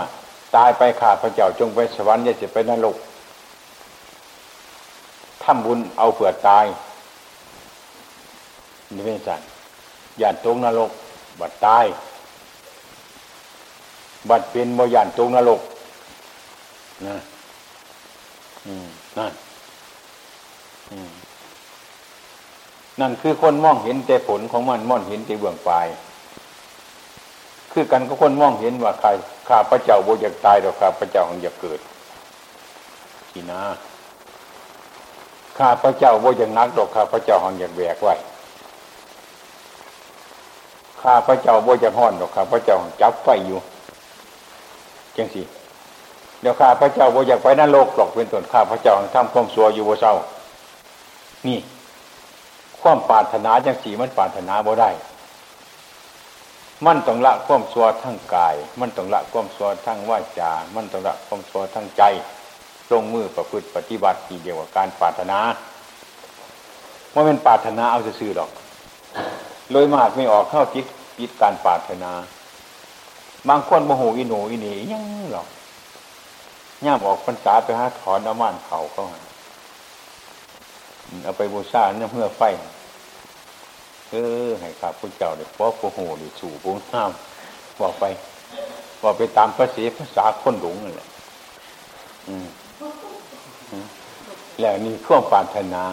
[0.56, 2.96] ตายไปขาดพระเจ้าจงไปสวรรค์อย่าจะไปนรก
[5.44, 6.66] ทำบุญเอาเผื่อตาย
[8.96, 9.42] นี่เป็นสัน
[10.22, 10.92] ย่านตรงนรก
[11.40, 11.86] บัดตาย
[14.30, 15.62] บัดเป็นโมย่านตรงนรก
[17.08, 17.18] นะ
[18.66, 19.32] อืมนั่น
[20.92, 21.12] อืม
[23.00, 25.88] นั่นคือคนมองเห็นแต่ผลของมันมองเห็นแต่เบื้องปลาย
[27.72, 29.10] คือกันก็คนมองเห็นว่าใคร
[29.48, 31.80] ข้าพระเจ้าโบอยากตายหรอกข้าพระเจ้าของอยากเกิด
[33.32, 33.62] ทีนะ
[35.58, 38.16] ข้าพระเจ้าโบอยากนักดอกข้าพระเจ้าของอยากแบกไว้
[41.04, 43.60] ข้าพระเจ้าบ่จะห้อนหรอกข้าพระเจ้าจับไฟอยู่
[45.18, 45.42] จังสิ
[46.42, 50.14] เดี๋ยวข้าพระเจ้าบ่อยากไปนรกหรอกเป็นต้นข้าพระเจ้าทำความสัวอยู่บ่เศร้า
[51.48, 51.60] นี่
[52.82, 54.90] ความปรารถนาจังสีมันปรารถนาบ่ได้
[56.86, 62.04] มันต้องละความสัวทั้งกาย มันต้องละความสัวทั้งวาจา มันต้องละความสัวทั้งใจ
[62.92, 65.40] ลงมือประพฤติปฏิบัติที่เดียวกับการปรารถนา
[67.14, 68.50] ว่าเป็นปรารถนาเอาซื่อดอก
[69.72, 70.86] เลยมากไม่ออกเข้าจิต
[71.20, 72.12] จิตการปาถนา
[73.50, 75.48] บางคนโมโหอิโนอินียังหรอก
[76.86, 79.04] ย่ามออกพรรษาไปหาถอนเอาม่านเขาเขา
[81.24, 82.42] เอาไปบูชาเนี่ยเพื่อไฟ
[84.10, 87.12] เออให้ข้าพุทธเจ้าเด็กพ่อโมโหดิสู่ปุ้งห้าม
[87.80, 88.06] บอกไป
[89.02, 91.08] บอกไปตามภาษีภาษาคนหลงนั่นแหละ
[94.60, 95.84] แล้วนี่ข่วงปารถนา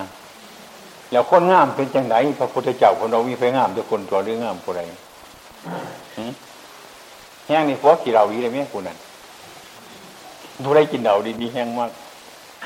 [1.13, 4.81] แล้วคนงามเป็นจังไหนพระพุทธเจ้าคนเรามีไฟงามทุกคนตัวเรื่องงามผู้ใด
[7.47, 8.97] แห้งนี่พวกกี่เราวีเลยไหมคุณนั่น
[10.65, 11.91] ผู้ใดกินเดาดีๆแห้งมาก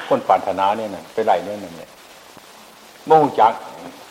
[0.09, 1.91] คนปรารถนาเนี่ยน่ะไปไล่เนี่ยนั่นเนี่ย
[3.07, 3.53] โมหจัก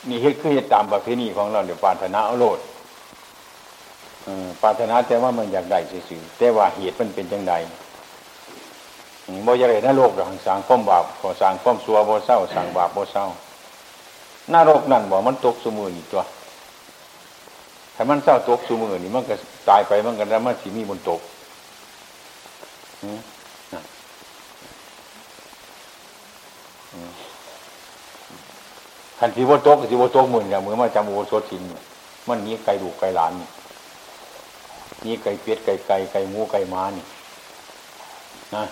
[0.10, 2.60] นี่เฮ็ดคือเฮ็ดตามประเพณีของเราเดี๋ยวปรารถนาเอาโลด
[4.62, 7.54] ปรารถนาแต่ว่ามันอยากได้สื่อแต่ว่าเหตุมันเป็นจังใด
[9.46, 13.26] บ่อยากได้นโลกดอกสังความบาปขอสังความสัวบ่เศร้าสังบาปบ่เศร้า
[14.54, 16.24] นรกนั่นบอกมันตกสมือนี่ตัว
[17.96, 19.36] ถ้ามันเศร้าตกสมือนี่มันก็
[19.70, 21.22] ตายไปมันก็แล้วมันสีมีบนตก
[29.20, 31.62] ขันสีบนตกสีบนตกมืออย่างมือมาจำโอโซทิน
[32.28, 33.50] มันนี้ไก่ดูไก่หลานนี่
[35.06, 37.06] นี่ไก่เป็ดไก่ไก่ไก่หมูไก่ม้านี่
[38.56, 38.64] นะ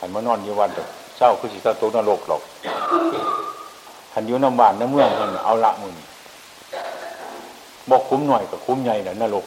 [0.00, 0.70] ขันมานอนอยู่วัน
[1.16, 2.42] เศร้าคือสิเศร้าตกนรกหรอก
[4.12, 5.92] ขันอยู่น้ำบ้านน้ำเมืองมันเอาละมือ
[7.90, 9.44] บอกคุ้มหน่อยกับคุ้มใหญ่น่ะนรก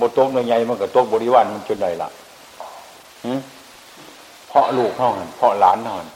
[0.00, 2.08] บทโต๊ะใหญ่มันกับโต๊ะบริวารมันจนใดละ
[4.48, 6.10] เพราะลูกเท่านั้นเพราะหลานเท่านั้น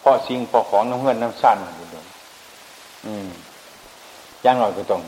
[0.00, 1.86] เพราะสิ่งเพราะของน้ำเงื่อนน้ำสั้นมันอยู่
[3.06, 3.28] อืม
[4.44, 5.00] ย่างหน่อยก็ต้อง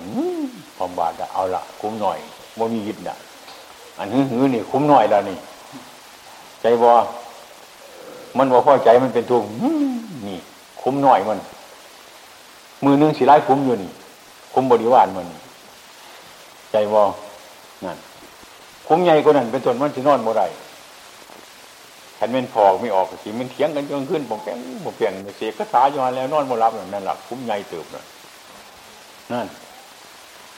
[0.76, 2.18] พอมบาทเอาละคุ้มหน่อย
[2.56, 3.16] โมมียิดน่ะ
[3.98, 5.38] อันนี้หือนี่ คุ้มหน่อยแล้วนี่
[6.60, 6.92] ใจบอ
[8.38, 9.48] มันบอพ่อใจมันเป็นทุกข์
[10.28, 10.38] นี่
[10.84, 11.38] คุ้มหน่อยมัน
[12.84, 13.90] มือนึงสีไล่คุ้มอยู่นี่
[14.52, 15.26] คุ้มบริวารมัน
[16.72, 17.04] ใจวอ
[17.84, 17.98] นั่น
[18.88, 20.46] คุ้มใหญ่กว่านั้นเป็นต้นมันจะนอนบ่ได้
[22.18, 29.46] ขันเป็นพอกไม่ออกสิมันเถียงกันจนขึ้นผมแปลงผมเปลี่ยนเสียกระสาอยู่แล้วนอนบ่รับนั่นแหละคุ้มใหญ่เติบนั่น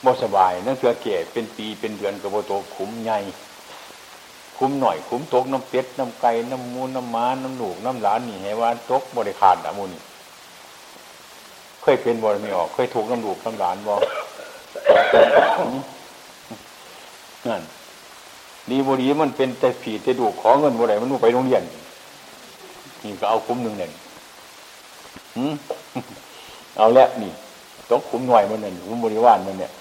[0.05, 3.19] บ่สบายนั่นเสือเกศเป็นปีเป็นเดือนกับโบโตคุ้มใหญ่
[4.57, 10.01] คุ้มหน่อยคุ้มตกน้ำเป็ดน้ำไก่น้ำมูน้ำม้าน้ำหนูน้ำหลานนี่ให้ว่าตกบริขาดอะมูนี่
[11.89, 13.95] เคยเป็นบริไม่ออก เคยถูกน้ำหนูน้ำหลานบอ
[17.47, 17.61] นั่น
[18.69, 21.63] ดีบรีมันเป็นแต่ผีแต่ดูขอเงินบริมันไปโรงเรียน
[23.03, 23.91] นี่ก็เอาคุ้มหนึ่งเนี่ย
[26.77, 27.31] เอาแล้วนี่
[27.89, 29.71] ตกคุ้มหน่อยมันเนี่ยคุ้มบริวารมันเนี่ย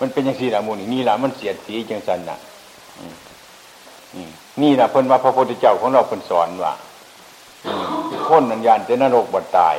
[0.00, 2.36] มันเป็นอย่างสี่ละมูนี่นี่ละมันเสียดสีจังสันน่ะ
[4.60, 6.72] นี่นะเพิ่นว่าพระพุทธเจ้าของเราเพิ่นสอนว่า
[8.26, 9.76] คนนันยานจะนรกบัดตาย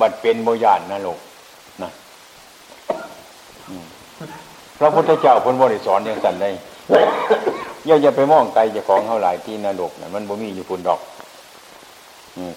[0.00, 1.18] บัดเป็นโมยานนรก
[1.82, 1.90] นะ
[4.78, 6.54] พระพุทธเจ้าพิ่นบ่ได้สอนอย่างสั่นเลย
[7.86, 11.00] อย่าอย่าไปมองไกลจะของเท่าไหร่ที่นรกนะมันบ่มีอยู่พุ่นดอก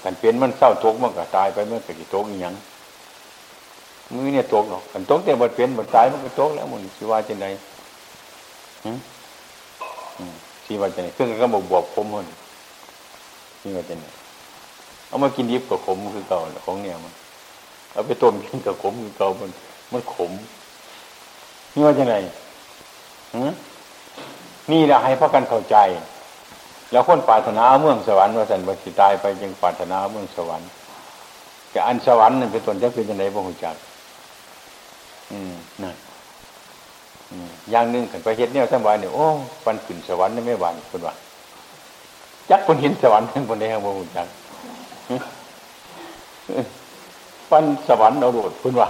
[0.04, 2.54] กันเป็นมันเศร้าทุกข์มันก็ตายไปมันก็สิทุกข์อีหยัง
[4.14, 7.48] มือเนี่ยตกหรอกกันตกแต่บัดเป็นบัดตายมันก็ตกแล้วมันสิว่าจังได
[10.66, 12.26] ที่ว่าจะไหนเครื่องก็บอกบวกคมมัน
[13.64, 14.06] นี่ว่าจะไหน
[15.08, 17.14] เอามากินดิบกับขมคือเก่าของเนี่ยมัน
[17.94, 19.50] เอาไปต้มกินกับขมเก่ามัน
[19.92, 20.32] มันขม
[21.74, 22.16] นี่ว่าจะไหน
[24.72, 25.78] นี่แหละให้พระกันเข้าใจ
[26.92, 30.70] แล้วคนปรารถนาเมืองสวรรค์ว่าสันบัติตายไปยังปรารถนาเมืองสวรรค์
[31.72, 33.76] แต่อันสวรรค์นั่นเป็นตนจะเป็นยังไงบ่หูจัก
[35.32, 35.54] อืม
[35.84, 35.96] นั่น
[37.72, 39.26] อย่างหนึ่งขันไปเฮ็ดเนี่ยสบายเนี่ยโอ้
[39.64, 41.14] ฟันขึ้นสวรรค์นี่ไม่หวานคนว่า
[42.50, 44.28] จักคนเห็นสวรรค์คนใดบ่หุ่นจัก
[47.54, 48.90] ฟันสวรรค์เราโดดคนว่า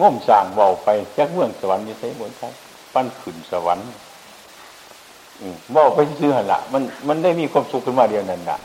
[0.00, 2.52] ง่มสร้างเบาไปจักเมืองสวรรค์นี่ใช่หมดครับ
[2.92, 3.86] ฟันขึ้นสวรรค์
[5.72, 8.58] เบาไปซื้อหันละมันมันได้มีความสุขขึ้นมาเดียวนั่นน่ะ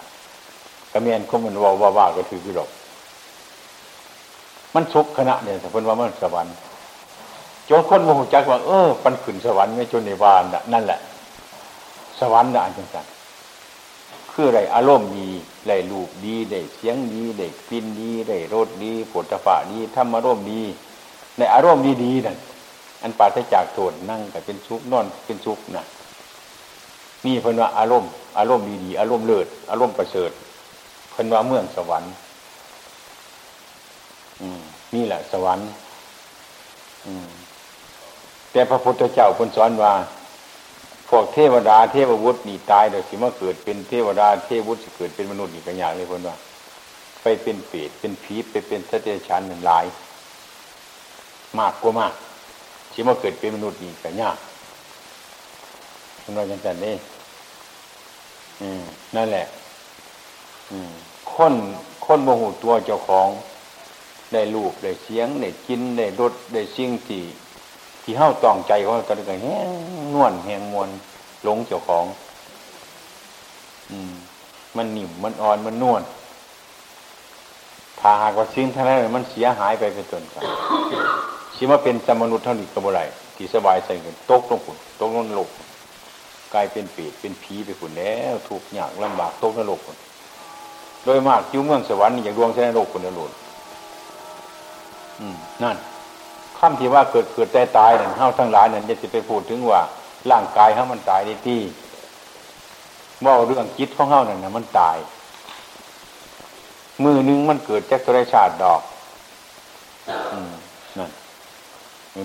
[0.91, 2.69] กระเมียนเขามันว่าว่าว่าก็ถือกี่ดอก
[4.75, 6.53] มันสุขขณะเนี่ยแต่คนว่ามันสวรรค์
[7.69, 10.99] จนคนโมโหจักว่าเออ ปันขึ้นสวรรค์ไม่จนในวานนั่นแหละ
[12.19, 13.05] สวรรค์น่ะอันจังสัน
[14.33, 15.29] คืออะไรอารมณ์ดี
[15.67, 20.61] ได้รูปดีได้เสียงดีได้กลิ่นดีได้รสดีผลตภะดีธรรมารมณ์ดี
[21.37, 22.37] ในอารมณ์ดีๆนั่น
[23.01, 25.85] อันปราศจากโทษนั่งแต่เป็นชุกนอนเป็นชุกนะ
[27.25, 30.31] นี่เพิ่นว่าอารมณ์ อารมณ์ดีๆอารมณ์เลิศอารมณ์ประเสริฐ
[31.11, 32.13] เพิ่นว่าเมืองสวรรค์
[34.95, 35.69] นี่แหละสวรรค์
[38.51, 39.93] แต่พระพุทธเจ้าคนสอนว่า
[41.09, 46.35] พวกเทวดาเทววุฒินี่ตายเดี๋ยวสิมาเกิดเป็นเทวดาเทววุฒิเกิดเป็นมนุษย์นี่กันอย่างเลยคนว่า
[47.21, 49.85] ไปเป็นเปรตเป็นผีไปเป็นสัตว์เดรัจฉานหนึ่งหลาย
[51.59, 52.13] มากกว่ามาก
[52.93, 54.37] สิมาเกิดเป็นมนุษย์นี่กันยาก
[56.21, 56.95] คนว่าจังสันนี่
[59.15, 59.45] นั่นแหละ
[61.33, 61.53] คน
[62.05, 63.29] คนโมโหตัวเจ้าของ
[64.33, 67.23] ได้ลูกได้เสียง ได้กิน ได้รสได้สิ่งที่
[68.03, 69.67] ที่เฮ้าตองใจเขาตอนนี้แห้ง
[70.13, 70.89] นวลแหงมวล
[71.43, 72.05] หลงเจ้าของ
[73.91, 74.13] อืม
[74.75, 76.01] มันนิ่มมันอ่อนมันนวล
[77.99, 80.43] ถ้าหากว่าสิ่งทั้งนั้นมันเสียหายไปเป็นต้นกัน
[81.55, 83.01] ชิมาเป็นสมนุษย์เท่านี้ก็บ่ไร
[83.35, 85.49] ที่สบายใจกันตกลงผุนตกลงนรก
[86.53, 89.97] กลายเป็นปีดเป็นผีไปผุนแล้วถูกหยากลำบากตกนรกผุน
[91.03, 93.31] โดยมากจิ้วเมืองสวรรค์อย่างดวงเส้นโลกคนนรก
[95.63, 95.77] นั่น
[96.65, 99.81] คำที่ว่าเกิดเกิดแต่ตายเนั่นเฮาทั้งหลายเนั่นจะไปพูดถึงว่า
[100.31, 101.61] ร่างกายเฮามันตายในที่
[103.25, 104.97] ว่าเรื่องจิตของเฮาเนั่นนะมันตาย
[107.03, 108.81] มือนึงมันเกิดจากสรชาติดอก
[110.33, 110.35] อ
[110.97, 111.09] นั่น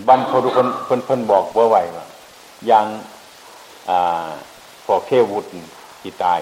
[0.09, 2.05] บันพทุกคนเพิ่นเพิ่นบอกว่าไหวว่า
[2.67, 2.87] อย่าง
[4.87, 5.49] พวกเทวุฒิ
[6.01, 6.41] ที่ตาย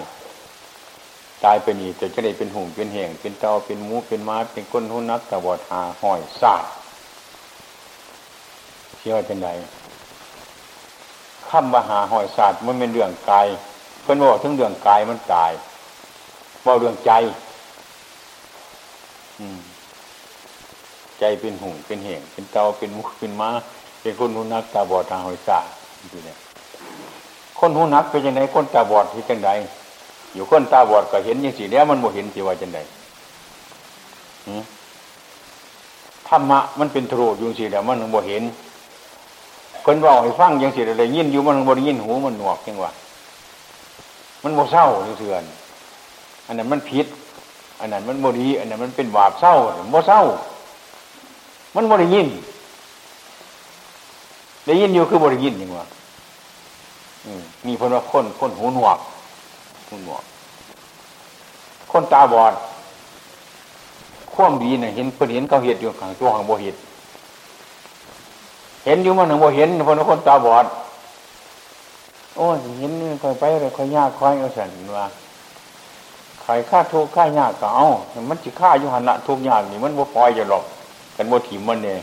[1.44, 6.64] ตายไปนี่จะจะได้เป็นหุ่งเป็นแห่งเป็นเตาเป็นมูเป็นม้าเป็นก้นหุนักตะบอดหาห้อยซาด
[9.06, 9.50] ที่ว่าเป็นไร
[11.48, 13.46] ข้ามมหาหอยศาสตร์มันเป็นเรื่องกาย
[14.02, 15.52] เพื่อนบอกถึงเรื่องกายมันตาย
[16.64, 17.12] บอกเรื่องใจ
[19.40, 19.58] อืม
[21.20, 23.50] ใจเป็นหุ่งเป็นเหงเป็นเตาเป็นมุกเป็นม้า
[24.00, 25.70] เป็นคนหูนักตาบอดทางหอยศาสตร์
[26.12, 26.38] นี่เนี่ย
[27.58, 29.50] คนหูนักเป็นยังไงคนตาบอดที่จังได
[30.34, 32.78] อยู่คนตาบอดก็เห็นย่างสีเนี้ยมันบ่เห็นสิว่าจังได
[36.28, 38.44] ธรรมะมันเป็นทรูอยู่สิเดียวมันบ่เห็น
[39.88, 42.90] คนบอกให้ฟังยังสิอะไรยินอยู่มันบริยินหูมันหนวกยังวะ
[44.42, 44.84] มันโมเศร้า
[45.18, 45.44] เถื่อน
[46.46, 47.06] อันนั้นมันผิด
[47.80, 49.54] อันนั้นมันโมดีอันนั้นมันเป็นบาปเศร้า
[49.90, 50.20] โมเศร้า
[51.74, 52.26] มันบริยิน
[54.64, 55.86] ได้ยินอยู่คือบริยินยังวะ
[57.66, 58.98] มีคนว่าคนคนหูหนวก
[59.88, 60.22] หูหนวก
[61.90, 62.52] คนตาบอด
[64.32, 66.76] ข่วมดีเนี่ยเห็นเพื่อนเห็นเขาเห็ดอยู่ข้างตัวข้างโบเห็ด
[68.86, 70.66] เห็นอยู่มันหนึ่งบ่เห็นคนคนตาบอด
[72.36, 72.46] โอ้
[72.78, 75.06] เห็นคอยไปเลยคอยยากคอยเอาสันว่า
[76.42, 77.86] ใครฆ่าทุกข์ฆ่ายากก็เอา
[78.28, 80.64] มันจะฆ่าอยู่หันละทุกยากนี่มันบ่ปล่อยจะหรอก
[81.16, 81.98] กันบ่ถิ่มมันเนี่ย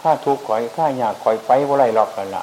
[0.00, 2.42] ฆ่าทุกข์คอยฆ่ายากคอยไปบ่ไรหรอกกันละ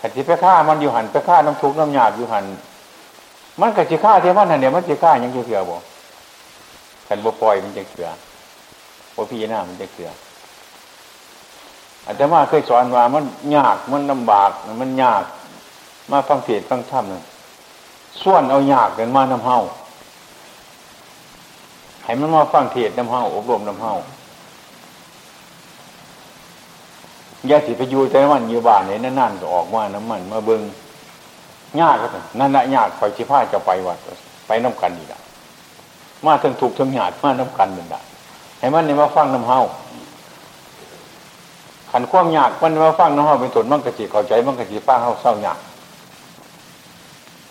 [0.00, 2.44] ขันที่ไปฆ่ามันอยู่หันไปฆ่าน้ำทุกข์น้ำยากอยู่หัน
[3.60, 5.76] มันก็จะฆ่าเท่ามันหันเนี่ยมันจะฆ่ายังเกี่ยวบ่
[7.08, 8.14] กันบ่ปล่อยมันจะเกี่ยว
[9.16, 10.10] พอพี่หน้ามันจะเกลือ
[12.06, 13.24] อาจารย์ว่าเคยสอนว่ามัน
[13.56, 14.50] ยากมันลำบาก
[14.80, 15.24] มันยาก
[16.10, 17.22] มาฟังเทศฟังธรรมนึง
[18.22, 19.58] ส่วนเอายากกันมาน้ำเฮา
[22.04, 23.94] ให้มันมาฟังเทศน้ำเฮาอบรมน้ำเฮา
[27.48, 30.62] อย่าสิไปอยู่แต่วันอยู่บ้านเนี่ยนั่นๆก็ออกมาน้ำมัน มาเบิง
[31.80, 32.06] ยากก็
[32.38, 33.98] นั่นแหละยากคอยชิพ้าจะไปวัด
[34.46, 35.20] ไปน้ำกันอีกอะ
[36.26, 38.00] มาทั้งถูกทั้งหยาดมาน้ำกันเป็นได้
[38.66, 39.58] ให้มันเนี่ยมาฟังน้ำเฮา
[41.90, 45.58] ขันความยากมันมาฟังน้ำเฮาเป็นตนมันกระจิเข้าใจมันกระจิฟ้าเฮาเศร้ายาก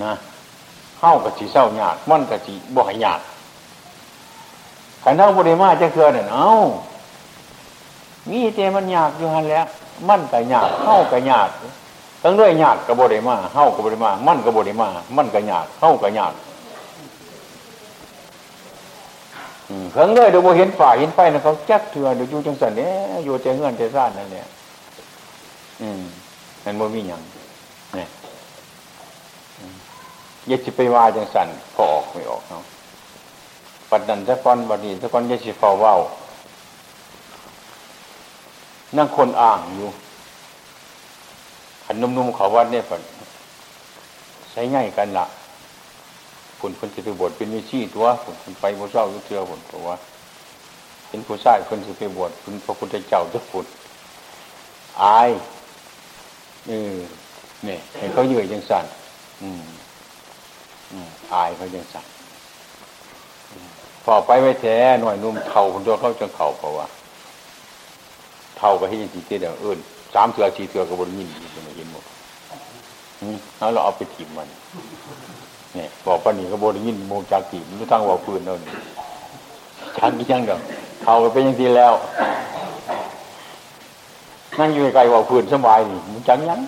[0.04, 0.13] นะ
[0.99, 3.19] เฮากระจิเศร้ายากมันกระจิบ่หยาก
[5.04, 6.49] ขันเฮาบริมาจะเคือเนี่ยเอ้า
[8.30, 9.65] มีเจมันยากอยู่หันแล้ว
[10.08, 11.49] มันกะยากเฮากะยาก
[12.21, 16.34] ทั้งด้วยยากกับบริมาเฮากับบริมา มันกับบริมา มันกะยากเฮากะยาก
[19.91, 22.91] เพิ่งเลยดูโมเห็นฝ่าเห็นไฟนะเขาแจักเถื่อดูอยู่จังสันเนี่ย
[23.23, 24.47] อยู่ใจเงื่อนใจซ่านนั่นเนี่ย
[25.82, 26.01] อืม
[26.63, 27.22] นั่นโมมีอย่าง
[27.95, 28.07] เนี่ย
[30.49, 32.63] ยัจิไปว่าจังสันพอออกไม่ออกเนาะ
[33.89, 35.93] ปัดดันสะก้อนบัดนี้สะก้อนยัจิเฝ้าว่า
[38.97, 39.89] นั่งคนอ่างอยู่
[41.86, 43.01] ขันนุ่มๆเขาวัดเนี่ยปัด
[44.51, 45.26] ใช้ง่ายกันละ
[46.60, 49.95] ผลคนจะไปบวชเป็นมิชีตัวผลคนไปบวชเจ้าเชื่อผลเพราะว่า
[51.10, 53.66] เห็นผู้ชายคนจะไปบวชคุณพระพุทธเจ้าจะผล
[55.03, 55.30] อาย
[56.68, 56.95] เออ
[57.64, 58.86] เนี่ยเห็นเขาเยื่อยังสั่น
[59.41, 59.64] อืม
[60.91, 62.06] อืมอายเขายังสั่น
[64.03, 66.88] พอไปไว้แท้หน่อยนุ่มเท่าคนตัวเขาจะเข่าเพราะว่า
[68.58, 69.80] เท่ากับให้ยังสีเตี้ยเอื่น
[70.14, 72.03] สามเถื่อสี่เถื่อกับบนยินดีจะมาเห็นหมด
[73.58, 74.47] แล้วเราเอาไปถิ่มมัน
[75.78, 78.73] นี่ยบอกปานี่ก็บริยินโมจากตีมันตั้งว่าปืนแล้วนี่
[79.97, 80.59] จักยังเดียว
[81.01, 81.93] เท่าเป็นย่างทีแล้ว
[84.59, 86.59] นั่งอยู่ไกลว่าพื้นสบายนี่มันจังยัง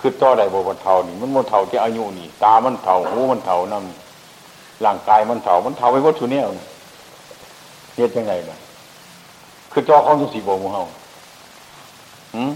[0.00, 3.84] คือต่อใดบ่บนเท่านี่มันบนเท่าที่อายุนี่ ตามันเท่าหูมันเท่านั่น
[4.84, 6.44] ร่างกายมันเท่ามันเท่าไปวัตถุเนี่ย
[7.94, 8.58] เฮ็ดยังไงนะ
[9.72, 10.82] คือต่อของทุกสีบ่มูเฮา
[12.34, 12.50] หืม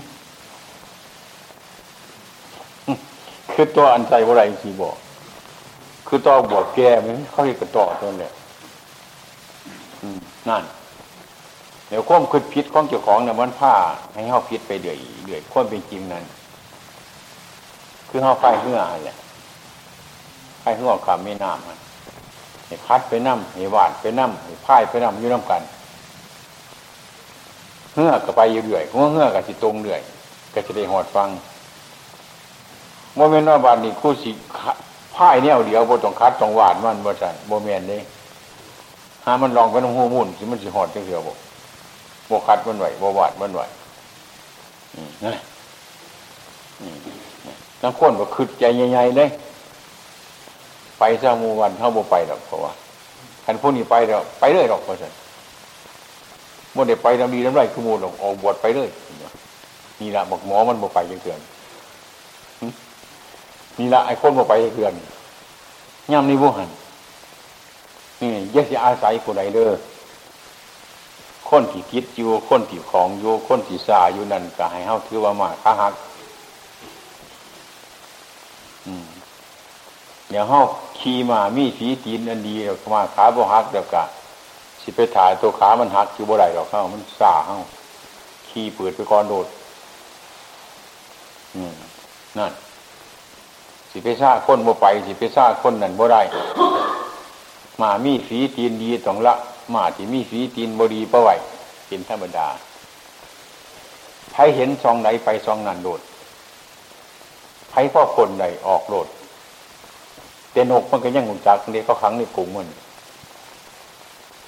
[3.52, 4.96] คือตัวอันใจว่าไรสีบอก
[6.06, 8.28] คือต่อบวกแก่มันเขาเรียกกระต่อตัวนี้
[10.48, 10.64] นั่น
[11.88, 13.74] เดี๋ยวควมคืดพิษของเจ้าของเนี่ยมันผ้า
[14.12, 16.24] ให้เขาพิษไปเดือยเดือยควมเป็นจริงนั้น
[18.08, 19.10] คือเขาไฟเหื่ออะไร
[20.60, 21.78] ไฟเหื่อขามไม่น้ำมัน
[22.66, 25.62] ให้คัดไปน้ำให้หวานไปน้ำให้พ่ายไปน้ำอยู่น้ำกัน
[27.94, 30.00] เหื่อก็ไปอยู่เดือยหัวเหื่อกับสิตรงเดือย
[30.54, 31.28] ก็จะได้หอดฟัง
[33.16, 34.30] โมเมนต์ว่าบานนี้คู่สิ
[35.14, 38.00] พ่ายเนี่ยเดียวบต้องคัดต้องหวานมันบ่จันโมเมนต์นี้
[39.24, 41.34] หามันลองไปน้องหูมุ่นสิมันสิหอดจังเดียวบ่
[42.30, 43.60] บ่คัดมันไหวบ่หวานมันไหว
[45.24, 45.32] นี่
[47.82, 49.28] น้ำข้นก็คืดใจใหญ่ๆเลย
[50.98, 52.72] ไปซะมูวันเท่าบ่ไปหรอกเพราะว่า
[53.44, 55.12] คันพวกนี้ไปแล้วไปเลยหรอกเพราะฉะนั้น
[56.72, 58.88] โมเดไปทำดีทำไรคือมูหรอกออกบวชไปเลย
[60.00, 61.40] นี่แหละบอกหมอมันบ่ไปยังเกิน
[63.78, 64.94] นี่ละไอ้คนมาไปเพื่อน
[66.12, 66.70] ย่ำนี่บุหัน
[68.20, 69.70] นี่ยะสิอาศัยคนใดเด้อ
[71.48, 75.94] คนที่คิดอยู่คนที่ของอยู่คนที่สาอยู่นั่นก็ให้เฮาถือว่ามาค้าหัก
[80.30, 80.60] เดี๋ยวเฮา
[80.98, 84.04] ขี่มามีฝีตีนอันดีเดี๋ยวมาขาบ่หักเดี๋ยวกะ
[84.82, 87.56] สิไปถ่ายตัวขามันหักอยู่บ่ได้หรอกเฮามันสาเฮา
[88.48, 89.46] ขี่เปิดไปก่อนโดด
[92.38, 92.52] นั่น
[93.92, 96.22] สิไปซ่าคนบ่ไป สิไปซ่าคนนั่นบ่ได้
[97.80, 99.34] มามีฝีตีนดีต้องละ
[99.74, 101.28] มาที่มีฝีตีนบดีประไหว
[101.86, 102.46] เป็นธรรมดา
[104.32, 106.00] ใครเห็นซองไหนไปซองนั้นโดด
[107.70, 109.08] ใครพ่อคนใดออกโดด
[110.52, 112.68] เตนกมันก็ยังหุ่นจักนี่เขาขังในกลุ่มมัน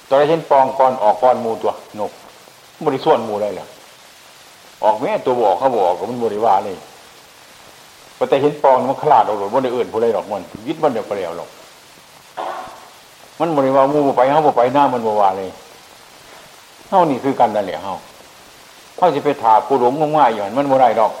[0.09, 2.11] ตอนเห็นปองก้อนออกก้อนมูตัวนก
[2.85, 3.65] บริส่วนมูอะไรล่ะ
[4.83, 6.77] ออกแม่ตัวบอกเขาบอกกับมันบริวารเลย
[8.25, 11.49] พอแต่เห็นปองมันขลาดออกหรือว่าในอื่นผู้ใดหรอกมันยึดมันเดียวไปแล้วหรอก
[13.39, 15.49] มันบริวารมูไปเขาไปหน้ามันบวาเลย
[16.87, 17.95] เท่านี่คือกันนั่นแหละเฮา
[18.95, 21.11] เขาจะไปถากูหลงงง่ายอย่างมันบ่ได้ดอก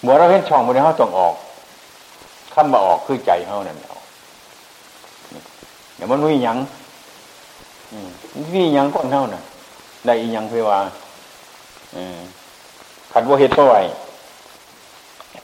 [0.00, 1.34] เมือเราเห็นช่องมันเขาต้องออก
[2.54, 3.96] ขั้นมาออกคือใจเขานั่นเอา
[5.96, 6.56] เดี๋ยวมันมีหยัง
[8.54, 9.42] มีหยังก้อนเท่าน่ะ
[10.06, 10.78] ได้อีหยังเพื่อว่า
[13.12, 13.80] ขัดว่าเฮ็ดเท่าไหร่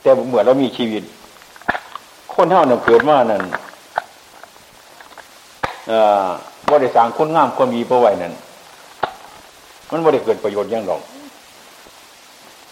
[0.05, 1.03] แต่เหมือนเรามีชีวิต
[2.33, 3.43] คนเท่านั้นเกิดมานั่น
[6.69, 8.33] ว่าได้สร้างคนงามคนมีประวัยนั่น
[9.91, 11.01] มันว่าได้เกิดประโยชน์ยังหรอก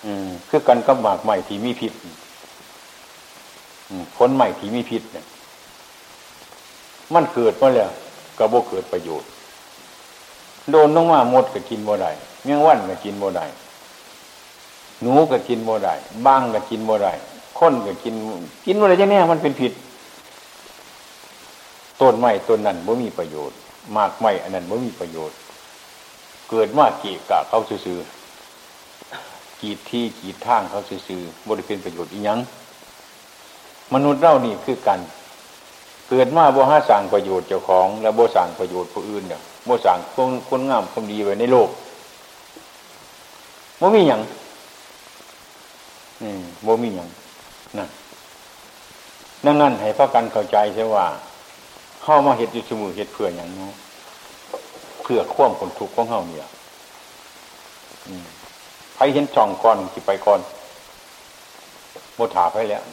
[0.06, 1.92] อืมคือกันกับหมากใหม่ที่มีพิษ
[4.18, 5.26] ผลใหม่ที่มีพิษเนี่ย
[7.14, 7.92] มันเกิดมาแล้ว
[8.38, 9.30] ก็บ่เกิดประโยชน์
[10.72, 12.12] โดนน้องมาหมดก็กินบ่ได้
[12.44, 13.46] เมี่ยงวันก็กินบ่ได้
[15.04, 15.94] หนูก็กินบ่ได้
[16.26, 17.14] บ้างก็กินบ่ได้
[17.60, 18.16] ค้นก็กิน
[18.66, 19.74] กินบ่ได้จะแน่มันเป็นผิด
[22.02, 23.58] ต้นไม้ต้นนั้นบ่มีประโยชน์
[23.96, 25.36] มากไม้อันนั้นบ่มีประโยชน์
[26.50, 28.00] เกิดมากีกะเขาซื้อ
[29.62, 32.40] กีดที่กีดทางเขาซื้อบริเป็นประโยชน์อีกยัง
[33.94, 35.00] มนุษย์เล่านี่คือกัน
[36.10, 41.70] เกิดมาบ่หาสั่งประโยชน์เจ้าของ แล้วบ่สั่งประโยชน์ผู้อื่นเนี่ยบ่สั่งคนคนงามคนดีไว้ในโลก
[43.80, 44.22] บ่มีอย่าง
[46.22, 47.10] อืมบ่มีอย่าง
[47.78, 47.90] นั่น
[49.46, 51.06] นั่นนั่นให้พระกันเข้าใจใช่ว่า
[52.04, 53.68] เข้ามาเห็ดอยู่สมุเห็ดเพื่ออย่างนี้
[55.04, 56.50] เพื่อควมผลทุกข์ของเฮาเนี่ย
[58.96, 60.40] ใครเห็นจ่องก่อนจิไปก่อน
[62.16, 62.84] โมถาไปแล้ว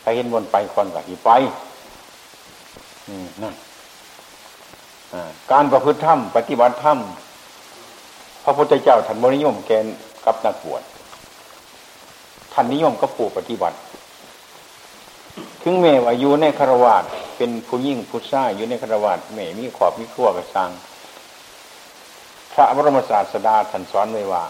[0.00, 1.30] ใครเห็นวนไปก่อนกับที่ไป
[3.42, 3.54] นั่น
[5.52, 6.98] การประพฤติธรรมปฏิบัติธรรม
[8.44, 9.86] พระพุทธเจ้าท่านบริยมแกน
[10.24, 10.82] กับนักบวช
[12.52, 13.76] ท่านนิยมก็ปูปฏิบัติ
[15.62, 17.04] ถึงแม้ว่าอยู่ในคารวาส
[17.36, 20.70] เป็นผู้ยิ่งผู้ชายอยู่ในคารวาสแม่มีขอบมีขั้วกระสัง
[22.52, 24.44] พระบรมศาสดาท่านสอนไว้ว่า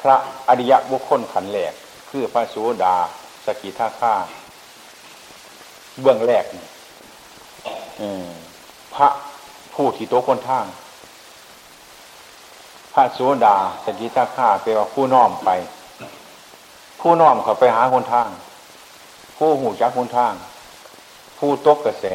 [0.00, 0.16] พระ
[0.48, 1.74] อริยบุคคลขันแหลก
[2.10, 2.96] คือพระสุดา
[3.44, 4.14] สกิทาข้า
[6.00, 6.44] เบื้องแรก
[8.94, 9.08] พระ
[9.74, 10.66] ผู้ที่โตคนทาง
[12.94, 15.50] พระสุดาสกิทาข้าแปลว่าผู้น้อมไป
[17.02, 18.28] ผู้น้อมเขาไปหาคนทาง
[19.36, 20.34] ผู้หูจักคนทาง
[21.38, 22.06] ผู้ตกกระแส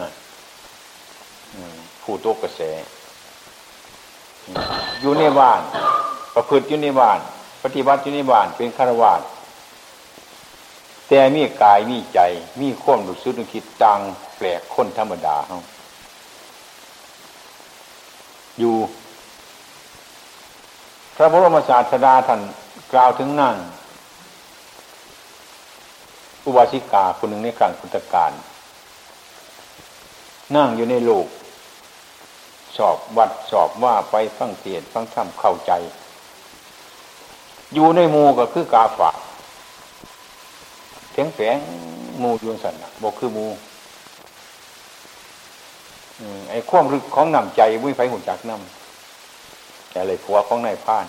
[0.00, 0.10] นะ
[2.02, 2.60] ผู้ตกกระแส
[5.00, 5.60] อยู่ในบ้าน
[6.34, 7.18] ประพฤติอยู่ในบ้าน
[7.62, 9.20] ปฏิบัติอยู่ในบ้าน เป็นฆราวาส
[11.08, 12.20] แต่มีกายมีใจ
[12.60, 14.00] มีข้อมรู้สึกนึกคิดต่าง
[14.36, 15.60] แปลกคนธรรมดาเขา
[18.58, 18.76] อยู่
[21.16, 22.40] พระบรมศาสดาท่าน
[22.92, 23.56] กล่าวถึงนั่ง
[26.46, 28.32] อุบาสิกาคนหนึ่งในครั้งพุทธกาล
[30.56, 31.26] นั่งอยู่ในโลก
[32.76, 35.72] สอบวัดสอบว่าไปฟังเทียนฟังธรรมเข้าใจ
[37.74, 39.16] อยู่ในมูก็คือกาฝาก
[41.12, 41.56] แข็งแฝง
[42.22, 43.46] มูยวนสันบอกคือมู
[46.50, 51.06] ไอ้ความรึกของนำใจวิไฟหุ่นจักนำแต่เลยผัวของนายพาน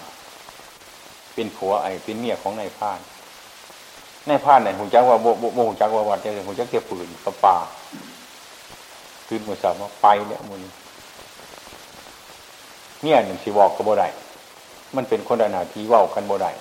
[1.40, 3.00] เป็นผัวไอ้เป็นเมียของนายพาน
[4.30, 7.56] นายพานเนี่ยหุ่นจักว่าโบโบหุ่นจักว่าวัดเนี่ยหุ่นจักเก็บปืนกระป่า
[9.28, 10.60] คืนมือสามว่าไปแล้วมือ
[13.04, 14.08] เนี่ยหนึ่งสีบอกกับโบได้
[14.96, 16.52] มันเป็นคนดนาทีว่ากันโบได้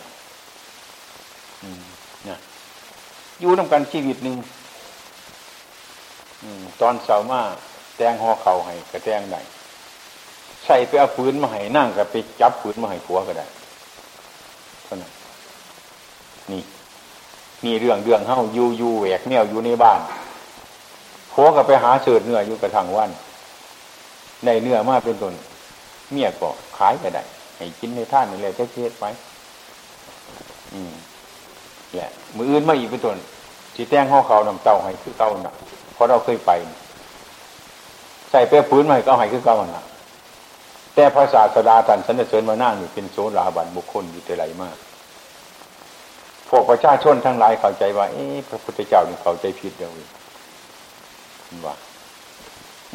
[2.26, 2.38] นี่ย
[3.40, 4.36] อยู่นำกันชีวิตหนึ่ง
[6.80, 7.40] ตอนเสาร์มา
[7.96, 9.40] แตงหอเข่าให้กระแตงได้
[10.64, 13.46] ใส่ไปเอาฝืนมาให้นั่งกับไปจับฝืนมาให้ผัวก็ได้
[16.53, 16.62] นี่
[17.64, 20.01] นี่เรื่องเรื่องเฮ้าอยู่อยู่แหวกแนวอยู่ในบ้าน
[21.32, 23.11] ผัวก็ไปหาเสือเนื้ออยู่กระทั่งวัน
[24.44, 25.34] ในเนื้อมาเป็นต้น
[26.12, 27.22] เมียก็ขายก็ได้
[27.57, 29.05] ให้กินในท่านนี่แหละเทศไป
[30.72, 30.92] อืม
[31.94, 33.16] แหละมืออื่นมาอีกเป็นต้น
[33.74, 35.55] สีแตงห้อเขานำเต้าให้คือเต้าหนัก
[35.94, 36.51] เพราะเราเคยไป
[38.30, 39.84] ใส่เป้พื้นมาให้ก็ให้คือเก้าหนัก
[40.94, 44.76] แต่ภาษาสดาตันสันเสริญมาหน้านี่เป็นโซลาบันบุคคลอยู่แต่ไรมาก
[46.49, 49.92] พวกประชาชนทั้งหลายเข้าใจว่า เอ๊พระพุทธเจ้านี่เข้าใจผิดเดียว
[51.66, 51.74] ว่า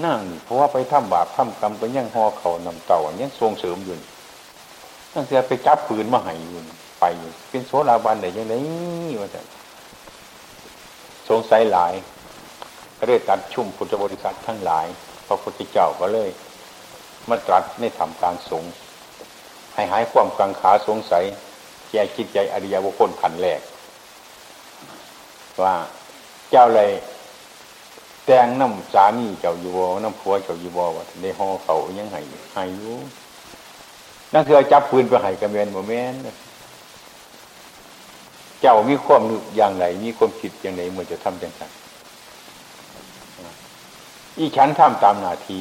[0.05, 3.95] นั่งเพราะว่าไปทำบาปทำกรรมก็ยังหอเขานำเต่ายังทรงเสริมอยู่
[5.13, 6.61] นั่นคือไปจับปืนมาให้อยู่
[6.99, 8.53] ไปอยู่เป็นโซลาบันไหนยังไง
[9.21, 9.41] ว่าแต่
[11.29, 11.93] สงสัยหลาย
[12.97, 14.85] ก็เลยตัดชุ่มพุทธบริษัททั้งหลาย
[15.27, 16.29] พระพุทธเจ้าก็เลย
[17.29, 18.63] มาตรัสในธรรมกลางสง
[19.73, 21.23] ให้หายความกังขาสงสัย
[21.93, 23.61] แก่คิดใจอริยบุคคลขันแรก
[25.63, 25.75] ว่า
[26.51, 26.91] เจ้าเลย
[28.25, 32.21] แตงน้ำสามีเจ้าอยู่บ่น้ำผัวเจ้าอยู่บ่ว่าในห้องเขายังไห้
[32.53, 32.95] ไห้อยู่
[34.33, 36.13] นั่นคือจับปืนไปไห้กระเบนโมเมน
[38.61, 41.63] เจ้ามีความนึกอย่างไรมีความคิดอย่างไรเมื่อจะทำอย่างไร
[44.37, 45.59] อีฉันทำตามนาที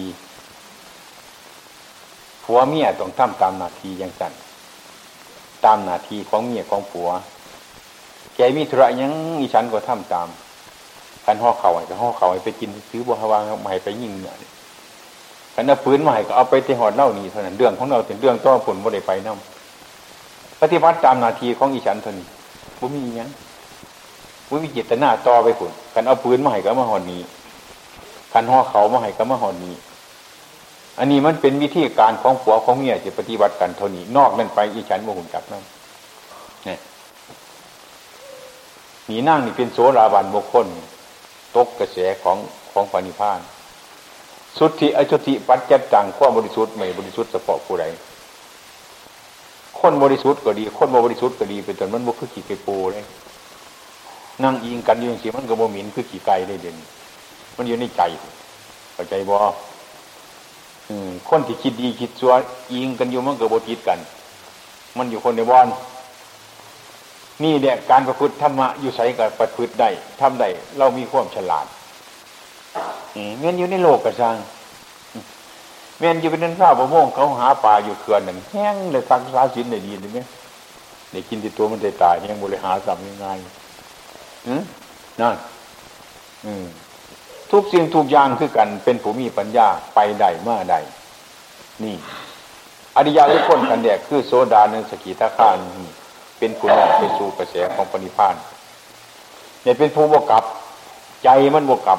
[2.45, 4.33] ผัวเมียต้องทำตามนาทีอย่างสั้น
[5.65, 7.09] ตามนาทีของเมียของผัว
[8.35, 10.29] แกมีธุระยังอีฉันก็ทำตาม
[11.27, 14.35] กันห่อเข่าไอ้ห่อเข่าไปกินซื้อบัวฮาวางมาให้ไปยิงเนี่ย
[15.55, 22.27] กันเอาปืนมาให้ก็เอาไปที่หอดเล่านี่เท่านั้นเรื่องของเราถึงเรื่องต้อผลบ่ได้ไปน้ำปฏิบัติตามนาทีของอีฉันเท่านี้
[22.81, 23.29] บ่มีอย่าง
[24.49, 27.21] บ่มีจิตนาต่อไปผลกันเอาปืนมาให้ก็มาหอดนี้
[28.33, 29.75] กันห่อเขามาให้ก็มาหอดนี้
[30.99, 35.65] อันนี้มันเป็นวิธีการของผัวของเมียจะปฏิบัติกันเท่านี้นอกนั้นไปอีฉันโมหุนจักนั่น
[36.69, 36.79] นี่ย
[39.09, 40.67] นีนั่งนี่เป็นโสราบันบุคคล
[41.57, 42.39] ตกกระแสของ
[42.73, 43.41] ของปณิพาน
[44.59, 47.85] สุทธิอจุติปัจจัตตังข้อบริสุทธิ์ไม่บริสุทธิ์เฉพาะผู้ใด
[49.79, 53.05] คนบริสุทธิ์ก็ดี คนบริสุทธิ์ก็ดีเป็นต้นมันบุคือขี่ไก่ปูเลย
[54.43, 56.77] นั่งอิงกันอยู่อย่างสีมันก็บ่หมินคือขี่ไก่ได้เด่น
[57.57, 58.03] มันอยู่ในใจ
[58.95, 59.37] เข้าใจบ่
[61.29, 62.33] คนที่คิดดีคิดชั่ว
[62.73, 63.99] อิงกันอยู่มันก็บ่ติดกัน
[64.97, 65.69] มันอยู่คนในบ้าน
[67.45, 69.89] นี่แหละการประพฤติธรรมะอยู่ใส่กับประพฤติได้
[70.21, 71.67] ทำได้เรามีความฉลาด
[73.39, 74.37] เมียนอยู่ในโลกกระซัง
[75.99, 80.19] เมียนอยู่เป็นนั่นข้าวประมงเขาหาปลาอยู่เขื่อนหนึ่งแห้งเลยทักษาสินได้ดีเลยไหม
[81.11, 83.27] ได้กินที่ตัวมันได้ตายยังบริหารสัมยังไง
[85.21, 85.35] นั่น
[87.53, 90.81] ทุกสิ่งทุกอย่างคือกัน เป็นผู้มีปัญญาไปได้มาได้
[91.83, 91.97] นี่
[92.97, 95.59] อริยะทุกคนกันแดกคือโซดาเนสกิทาคาน
[96.39, 98.35] เป็นผู้นำไปสู่กระแสของปณิพาน
[99.63, 100.45] เนี่ยเป็นผู้บวกับ
[101.25, 101.99] ใจมันบวกับ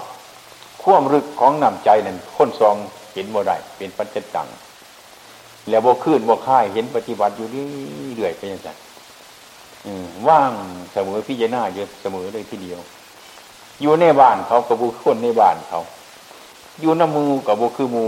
[0.82, 2.76] ข่วมรึกของนำใจนั่นค้นซอง
[3.14, 4.47] เห็นบ่ได้เป็นปัจจตัง
[5.70, 7.68] แล้วบวขึ้นบวค่ายเห็นปฏิบัติอยู่นี่
[8.14, 8.70] เรื่อยไปย่างไร
[10.28, 10.51] ว่าง
[10.91, 12.80] เสมอพิจารณาเยอะเสมอเลยทีเดียว
[13.82, 15.80] อยู่ในบ้านเขากับบุคคลในบ้านเขา
[16.82, 18.05] อยู่น้ำมูกับบุคือมู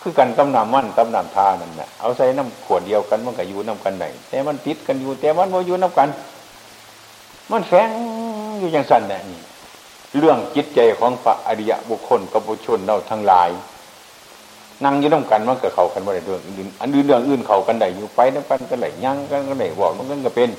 [0.00, 6.08] คือกันกำนำมั่นกำนำทานั่นแหละเอาใส่น้ำขวดเดียวกันมันก็อยู่น้ากันไหนแต่มันติดกันอยู่ แต่มันโมอยู่น้ากัน
[7.50, 7.88] มันแฝง
[8.58, 9.40] อยู่อย่างสั้นแหละนี่
[10.18, 13.50] เรื่องจิตใจของพระอริยบุคคลกับบุชนเราทั้งหลาย
[14.84, 20.50] นั่งอยู่น้ำกันมันก็เข้ากันบ่ได้เรื่องอื่นอันอื่นเรื่องอื่นเข้ากันได้อยู่ไปน้ำกันก็ไหลยั่งกันก็ไหลบอกมันก็เป็น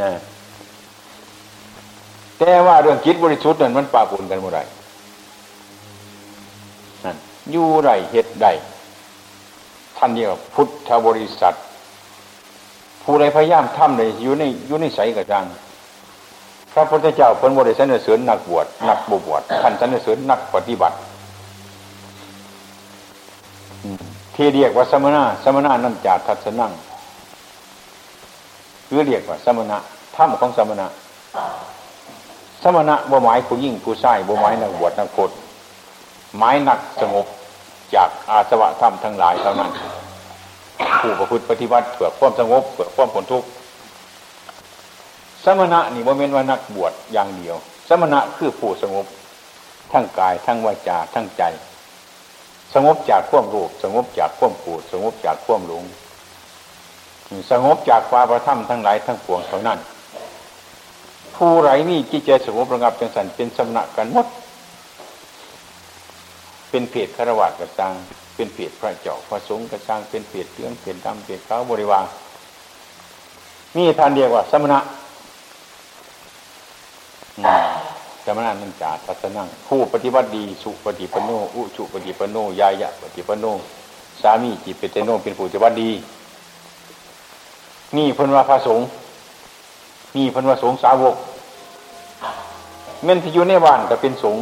[0.00, 0.10] นะ
[2.38, 4.62] แต่ว่าเรื่องจิตบริสุทธิ์นั้นมันปาปนกันบ่อได้
[7.04, 7.16] นั่น
[7.50, 8.46] อยู่ไรเหตุใด
[9.96, 11.54] ท่านเรียกว่าพุทธบริษัท
[13.02, 15.44] ผู้ใดพยายามทำเลยอยู่ในอยู่ในใสกระจัง
[16.72, 20.96] พระพุทธเจ้าเป็นบริษัทเสริญนักบวชนักบวชท่านสรรเสริญนักปฏิบัติ
[24.36, 26.72] ที่เรียกว่าสมณะสมณะนั่นจากทัศนั่ง
[28.86, 29.78] คือเรียกว่าสมณะ
[30.16, 30.86] ถ้ำของสมณะ
[32.62, 35.36] สมณะบ่หมายผู้ยิ่งผู้ชายบ่หมายนักบวชนักพจน์
[36.38, 37.26] หมายนักสงบ
[37.94, 39.70] จากอาสวะธรรมทั้งหลายเท่านั้น
[41.00, 43.48] ผู้ประพฤติปฏิบัติเพื่อความสงบเพื่อความผลทุกข์
[45.44, 47.56] สมณะนี่บ่เม็นว่านักบวชอย่างเดียว
[47.88, 49.06] สมณะคือผู้สงบ
[49.92, 51.42] ทั้งกายทั้งวาจาทั้งใจ
[52.74, 55.84] สงบจากข่วมรูปสงบจากข่วมปูดสงบจากข่วมหลง
[57.50, 59.78] สงบจากความประทับทั้งหลายทั้งปวงเท่านั้น
[61.44, 64.26] ผู้ไรนี่จิตใจสงบระงับจังสันเป็นสมณะกันหมด
[66.70, 67.92] เป็นเพศคารวะกระตัง
[68.34, 72.04] เป็นเพศพระเจ้าพระสงฆ์กระตังเป็นเพศเตืองเป็นดำเพศขาวบริวาร
[73.76, 74.78] นี่ท่านเรียกว่าสมณะ
[78.24, 83.44] สมณะนันจาทัศนังผู้ปฏิบัติดีสุปฏิปโนอุชุปฏิปโนยายะปฏิปโน
[84.22, 85.90] สามีจิตเปเตโนเป็นผู้ปฏิบัติดี
[87.96, 88.86] นี่พันว่าพระสงฆ์
[90.16, 91.16] นี่พันว่าสงฆ์สาวก
[93.04, 94.36] เม่นที่อยู่ในบ้านก็เป็นสง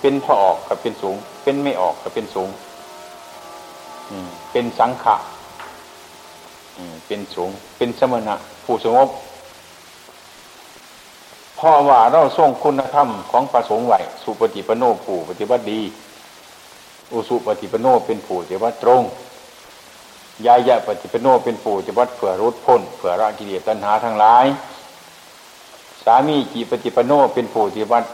[0.00, 2.48] เป็นพอออกก็เป็นสงเป็นไม่ออกก็เป็นสง
[4.52, 5.16] เป็นสังฆะ
[7.06, 8.34] เป็นสงเป็นสมณะ
[8.64, 9.08] ผู้สงบ
[11.64, 15.80] พราะว่าเราทรงคุณธรรมของพระสงฆ์ไหวสุปฏิปโนผู้ปฏิบัติดี
[17.12, 19.02] อุสุปฏิปโนเป็นผู้ปฏิบัติตรง
[20.46, 24.46] ยายะปฏิปโนเป็นผู้ปฏิบัติเผื่อรุดพ้นเผื่อรากิเลสตัณหาทั้งหลาย
[26.04, 28.06] สามีจีปฏิปโนเป็นผู้ปฏิบัติ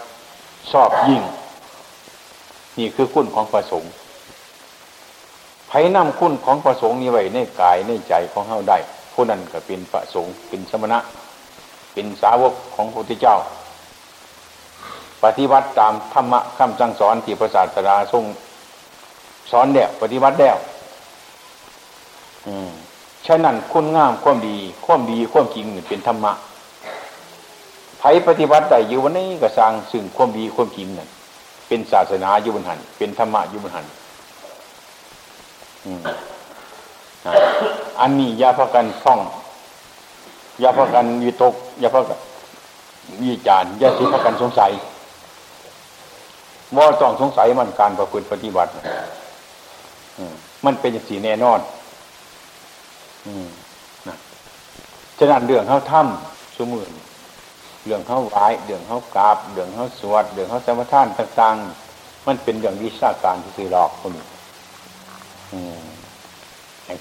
[0.70, 1.22] ชอบยิ่ง
[2.78, 3.91] นี่คือคุณของพระสงฆ์
[5.68, 8.78] ไผ่นำคุณของพระสงฆ์นี้ไว้ในกายในใจของเฮาได้
[9.12, 10.99] ผู้นั้นก็เป็นพระสงฆ์เป็นสมณะ
[11.93, 13.36] เป็นสาวกของพระพุทธเจ้า
[15.24, 18.24] ปฏิบัติตามธรรมะคำสั่งสอนที่พระศาสดาทรง
[19.51, 20.57] สอนแล้วปฏิบัติแล้ว
[23.26, 26.32] ฉะนั้นคุณงามความดี ความดีความจริงเป็นธรรมะ
[27.99, 31.09] ไผปฏิบัติได้อยู่วันนี้ก็สร้างซึ่งความดีความจริงนั่น
[31.68, 33.86] เป็นศาสนาอยู่บนหันเป็นธรรมะอยู่บนหัน
[38.01, 39.20] อันนี้ยาพกันท่อง
[40.62, 42.18] ยาพากันวิตกยาพากัน
[43.22, 44.70] วิจารยาสิพากันสงสัย
[46.76, 48.70] ว่าต้องสงสัยมันการประพฤติปฏิบัติ
[50.64, 51.61] มันเป็นสีแน่นอน
[54.09, 54.16] นะ
[55.18, 56.84] ฉะนั้นเรื่องเขาถ้ำสมือ
[57.89, 64.24] เรื่องเขาไหวเรื่องเขากราบเรื่องเขาสวดเรื่องเขาสมทานต่างๆ มันเป็นอย่างวิชาการที่สื่อหลอกคนนี้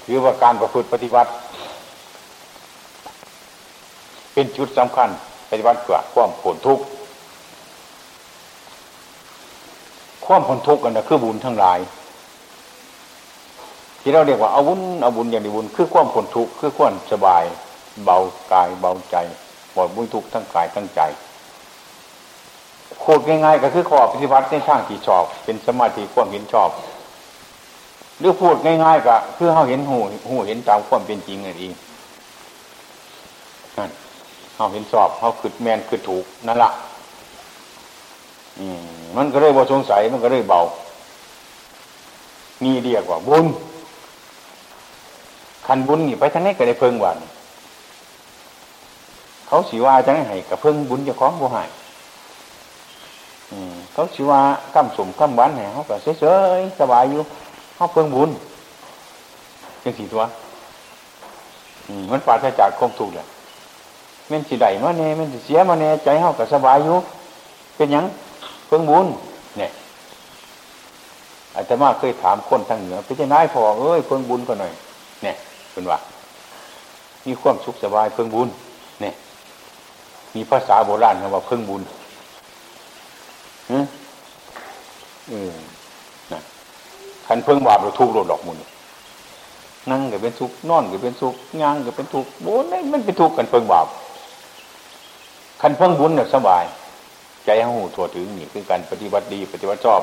[0.04, 1.30] คือว่าการประพฤติปฏิบัติ
[4.32, 5.08] เป็นจุดสำคัญ
[5.50, 6.84] ปฏิบัติเพื่อความผลทุกข์
[10.26, 11.78] ความผลทุกข์กันนะคือบุญทั้งหลาย
[14.00, 17.44] ที่เราเรียกว่าอาบุญเอาบุญอย่างดีบุญคือความผลทุกข์คือความสบาย
[18.04, 18.18] เบา
[18.52, 19.16] กายเบาใจ
[19.78, 21.00] หมดบุญทุกข์ทั้งกายทั้งใจ
[23.00, 26.70] โคตรง่ายๆก็คือขอปฏิบัติในทางที่ชอบ เป็นสมาธิความเห็นชอบ
[28.18, 29.98] หรือพูดง่ายๆก็คือเขาเห็นหู
[30.28, 31.72] หูเห็นตามความเป็นจริงนั่นเอง
[33.78, 33.90] นั่น
[34.54, 36.70] เขาเห็นสอบเขาขึ้นแมนขึ้นถูกนั่นละ
[38.58, 38.80] อืม
[39.16, 40.60] มันก็เลยบ่สงสัยมันก็เลยเบา
[42.64, 43.46] นี่เรียกว่าบุญ
[45.66, 47.16] คันบุญนี่ไปทั้งนี้ก็ได้เพิ่งวัน
[49.48, 51.68] เขาสีว่าจังให้กับเพิ่งบุญจะคล้องบ่หาย
[53.92, 56.24] เขาสีว่า้ำสมข้ามหวานให้เขาก็เฉ
[56.58, 57.22] ยๆสบายอยู่
[57.74, 58.30] เขาเพิ่งบุญ
[59.82, 60.22] ยังสี่ตัว
[62.10, 63.26] มันปราศจากความทุกข์เลย
[64.30, 66.96] มันสิได้มาเน่มันสิเสียมาเน่ใจเฮาก็สบายอยู่
[67.76, 68.04] เป็นยัง
[68.66, 69.06] เพิ่งบุญ
[69.58, 69.70] เนี่ย
[71.54, 74.72] อาตมาเคยถามคนทางเหนือไปจะนายพอเอ้ยเพิ่งบุญก็หน่อย
[75.22, 75.34] เนี่ย
[75.72, 75.98] เป็นว่า
[77.26, 78.48] มีความสุขสบายเพิ่งบุญ
[79.00, 79.14] เนี่ย
[80.38, 81.82] มีภาษาโบราณคำว่าเพิ่งบุญ
[83.70, 83.86] อืม
[85.32, 85.34] อ
[86.32, 86.40] นะ
[87.26, 88.56] คันเพิ่งบาปเราทุกข์โดดดอกมุน
[89.90, 93.86] นั่งก็เป็นทุกข์นอนก็เป็นทุกข์ย่างก็เป็นทุกข์โบนมันเป็นทุกข์กันเพิ่งบาป
[95.60, 96.64] คันเพิ่งบุญเนี่ยสบาย
[97.44, 100.02] ใจหูทั่วถึงนี่คือการปฏิบัติดี ปฏิบัติชอบ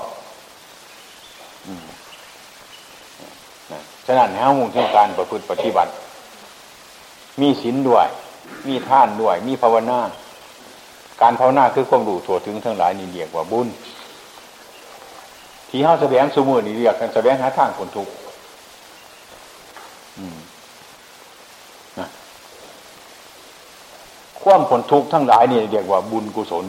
[4.06, 5.92] ฉะนั้นห้ามุ่งที่การประพฤติปฏิบัติ
[7.42, 8.08] มีศีลด้วย
[8.68, 10.00] มีท่านด้วย มีภาวนา
[11.22, 13.68] การภาวนาคือความรู้ทั่วถึงทั้งหลายนี่เรียกว่าบุญ
[15.70, 18.14] ที่เฮาแสดงสมุนนี่เรียกกันแสดงหาทางคนทุกข์
[24.42, 26.66] ความผลทุกข์ทั้งหลายนี่เรียกว่าบุญกุศล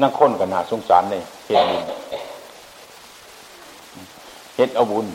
[0.00, 1.84] นั่งค้นกันนาสงสารเลยเหตุบุญ
[4.56, 5.06] เฮ็ดเอาบุญ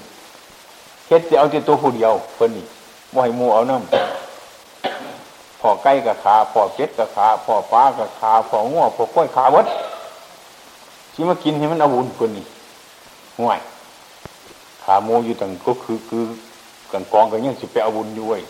[1.07, 2.65] เฮ็ดจะเอาแต่ตัวผู้เดียวเพิ่นนี่
[3.13, 4.10] บ่ให้มูเอาน้ำ
[5.61, 9.65] พอใกล้กับขาพอเก็ดกับขาพอป้ากับขาพอง้อพอก้อยขาวัด
[11.13, 12.45] ที่มากินให้มันอาบุญเพิ่นนี่
[13.39, 13.59] ห่วย
[14.83, 16.23] ขาโมอยู่ต่างก็คือคือ
[16.91, 18.41] กันกองกันยังสิไปอาบุญอยู่เว้ย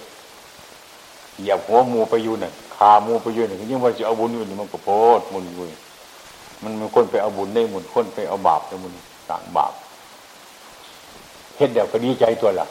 [1.40, 4.90] เหยียบหัวมูไปอยู่น่ะขามูไปอยู่น่ะยังว่าจะอาบุญอยู่นี่มันก็โพ
[5.20, 5.72] ดมุนเว้ย
[6.64, 8.92] มันมันคนไปเอาบุญได้หมดคนไปเอาบาปได้หมด
[9.30, 9.74] ต่างบาป
[11.58, 12.66] เฮ็ดเดี๋ยวก็ดีใจตัวละ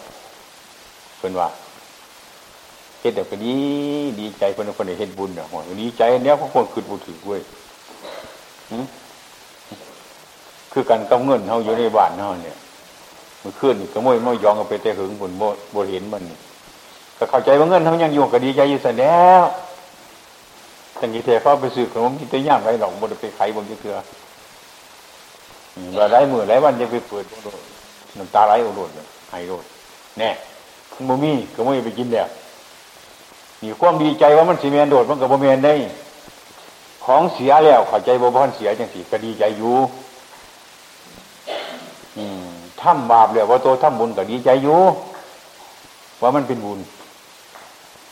[1.18, 1.48] เพิ่นว่า
[3.00, 3.54] เฮ็ดเดี๋ยวก็ดี
[4.20, 5.48] ดีใจคนคนได้เฮ็ดบุญเนาะ
[5.82, 7.40] ดีใจเนี้ยเพราะคนคืนบุถือเว้ย
[10.72, 12.56] คือการกำเงินเฮาอยู่ในบ้านเฮาเนี่ย
[13.42, 15.32] มันขึ้นก็มวยมวยยองเอาไปแต่หึงบน
[15.72, 16.22] โบเห็นมัน
[17.18, 19.44] ก็เข้าใจว่าเงินเขายังอยู่ก็ดีใจอยู่แต่แล้ว
[20.96, 23.96] แต่กี้เทเขาไปซื้อขนมกินแต่ย่างไรหรอกบนไปไข่บนจะเกลือ
[25.98, 27.24] ว่าไรมือไรวันจะไปเปิด
[28.18, 28.90] น้ำตาไหลโอรด
[29.30, 29.64] ไห้โรด
[30.18, 30.30] แน่
[30.92, 32.28] มันบ่มีก็ไม่ไปกินแล้ว
[33.62, 35.74] มีความดีใจว่ามันสีเมียนโดดมันกับบ่เมียนได้
[37.04, 39.76] ของเสียแล้วเข้าใจบ่พอนเสียจังสีก็ดีใจอยู่
[42.80, 44.80] ทำบาปแล้วว่าโตทำบุญก็ดีใจอยู่
[46.20, 46.80] ว่ามันเป็นบุญ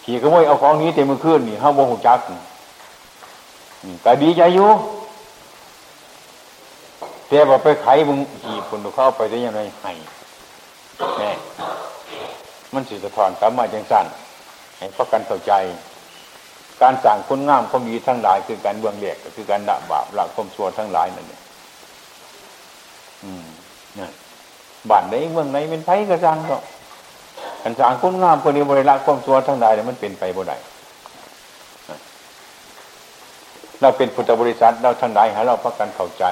[0.04, 2.18] ขี่ขโมยเอาของนี้เต็มมือขึ้นนี่ห้าโมงหกจัก
[4.04, 4.68] ก็ดีใจอยู่
[7.28, 9.92] แต่ว่าไปไขมึงขี่คนเข้าไปได้ยังไงให้
[11.18, 11.30] แน่
[12.74, 14.06] มันสิสะท้อนกลับมาจังสั่น
[14.78, 15.52] ให้พักกันเข้าใจ
[16.82, 21.40] การสั่งคุณงามความดีทั้งหลาย คือการเบื้องเลียกก็คือการด่าบาปละความชั่วทั้งหลายนั่นเนี่ย
[23.24, 23.44] อืม
[23.98, 24.12] นั่น
[24.90, 26.56] บ้านไหนเมืองไหนเป็นไผกระซังก็
[27.62, 30.56] กันสางคุณงามคนนี้บริละความชั่วทั้งหลายเนี่ยมันเป็นไปบ่ได้
[33.80, 36.24] เราเป็นพุทธบริษัทเราทั้งหลายหาเราพักกันเข้าใจ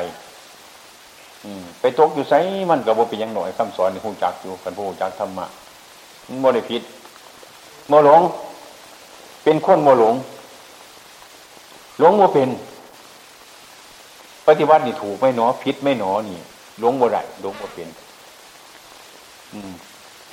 [1.81, 2.35] ไปตกอยู่ไส
[2.71, 5.47] มันกับโบเป็นยังหน่อยคำสอนในหูจักอยู่กันหูจักธรรมะ
[6.29, 6.83] มันโมได้ผิด
[7.89, 8.21] โมหลง
[9.45, 10.15] เป็นคนโมหลง
[11.99, 12.51] หลงโมเป็น
[14.47, 16.39] ปฏิวัตินี่ถูกไม่หนอผิดไม่หนอนี่
[16.81, 17.89] หลงโมได้หลงโมเป็น
[19.53, 19.73] อืม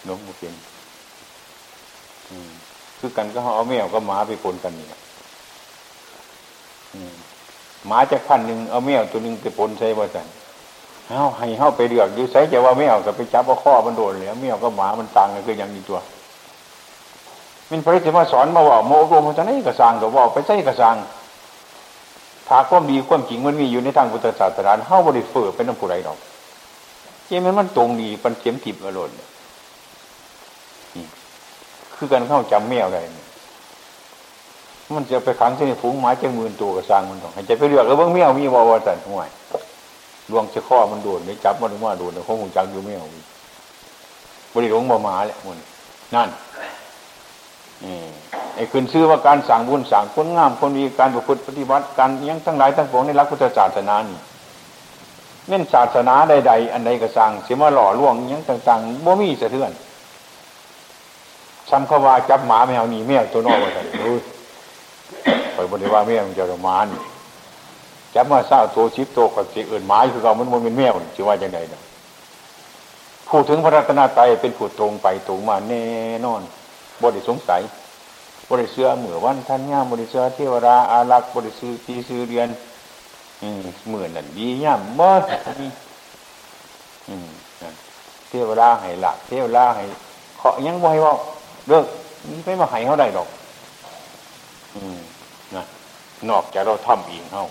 [0.06, 0.54] หลงโมเป็น
[2.30, 2.52] อืม
[3.00, 4.88] คือกันก็เอาแมวก็หมาไปปนกันนี่
[7.88, 10.28] หมาจะพันหนึ่งเอาแมวตัวหนึ่งไปปนใช่บ่สัน
[11.08, 16.00] เฮาให้เฮาไปเลือกอยู่ใส่จะว่าไม่เอากับไปจับว่าข้อมันโดนเลยไม่เอาก็หมามันต่างกันคืออย่างนี้ตัว
[17.74, 20.96] มันพระเจ้ามาสอนมาว่าโมโกมันจะไหนกระสังกับว่าไปใส่กระสัง
[22.48, 26.18] ถ้าความดีความจริงมันมีอยู่ในทางพุทธศาสนาเฮาบริเฟอร์เป็นน้ำผู้ใดดอก
[27.26, 29.10] เจมันมันตรงดีปันเข็มทิพย์อรรถ
[31.96, 33.00] คือการเข้าจำแมวอะไร
[34.96, 39.30] มันจะไปขังเส้นฝูงหมาจะมืนตัวกระสังมันต้องให้ใจไปเลือกแล้วเบื้องแมวมีวาวาสันห่วย
[40.32, 43.08] ลวงเชข้อมันโดนไม่จับมันว่าโดนแต่คงหูจังอยู่ไม่เอา
[44.54, 45.58] บริหลงบ่มาแหละมัน
[46.16, 46.30] นั่น
[48.56, 54.20] ไอ้คืนซื้อว่าการสั่งบุญสั่งคนงามคนมีการประพฤติปฏิบัติการยังทั้งหลายทั้งปวงในรักพุทธศาสนานี่
[55.48, 59.72] เม่นศาสนาใดๆ อันใดก็สั่งเสียมาหล่อล่วงยังต่างๆบ่มีสะเทือน
[61.70, 64.16] ซ้ำเขาว่าจับหมาแมวนี่แมวตัวนอกว่าไงรู้
[65.54, 67.02] ไปบริว่าแมวมันจะหมานี่
[68.16, 71.82] จับมาเศร้าตัวชิปโตกับสีอื่นไม้คือเรามันมันเป็นแมวจะว่าอย่างไรนะ
[73.30, 75.84] พูดถึงพระรัตนตรัยเป็นผู้ตรงไปตรงมาแน่
[76.26, 76.42] นอน
[77.04, 77.62] บริสงสัย
[78.50, 82.50] บริเสือเหมือวันท่านย่ามบริเสือเทวราอารักษ์บริสือตีสือเรียน
[83.88, 85.10] เหมือนนั่นดีย่ามบ่
[88.28, 89.84] เทวราให้หลักเทวราให้
[90.38, 91.14] เคาะยังบ่ให้ว่า
[91.68, 91.86] เลิก
[92.30, 93.28] นี่ไม่มาให้เขาได้ดอก
[94.76, 95.00] อืม
[95.56, 95.64] นะ
[96.30, 97.44] นอกจากเราทำเองเขา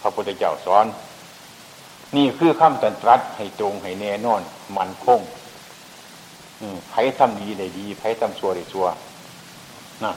[0.00, 0.86] พระพุทธเจ้าสอน
[2.16, 4.40] นี่คือคำตันตรัสให้ตรงให้แน่นอน
[4.76, 5.20] มันคง
[6.90, 8.86] ใครทำดีได้ดีใครทำชั่วได้ชั่ว
[10.04, 10.12] นะ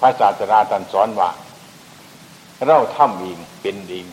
[0.00, 1.30] พระศาสดาตรัสสอนว่า
[2.66, 4.06] เราทำเองเป็นเอง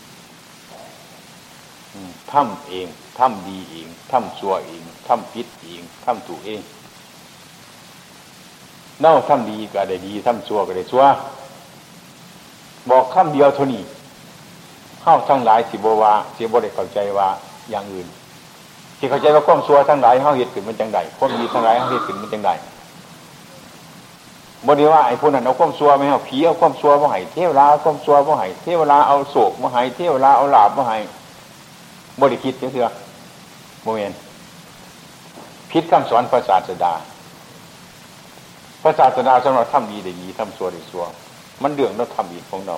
[2.31, 2.87] ทำเอง
[3.19, 6.61] ทำดีเองทำชั่วเองทำผิดเองทำถูกเอง
[8.99, 11.03] เน่าทำดีก็ได้ดีทำชั่วก็ได้ชั่ว
[12.89, 13.83] บอกคำเดียวเท่านี้
[15.01, 17.29] เข้าทั้งหลายสิบวาสิบได้เข้าใจว่า
[17.69, 18.07] อย่างอื่น
[19.03, 22.51] ที่เข้าใจว่าความซัวทั้งหลายเขาเหตุขึ้นมันจังไดความดีทั้งหลายเขาเหตุขึ้นมันจังได
[24.67, 30.97] บดีว่าไอ้พวกนั้นเอาความซัวไม่เอาผีเอาความซัวมาให้เทวราเอาความซัวมาให้เทวราเอาโศกมาให้เทวราเอาลาบมาให้
[32.21, 32.93] บริคิดเถอะ
[33.83, 34.13] โมเมน
[35.71, 36.93] พิษคำสอนพระศาสดา
[38.81, 41.03] พระศาสดาสำหรับทำดีได้ดีทำซัวได้ซัว
[41.61, 42.77] มันเรื่องเราทำดีของเรา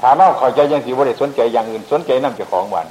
[0.00, 2.86] ถามเราเข้าใจยังสิว่าได้สนใจอย่างอื่นสนใจน้ำเจ้าของวัน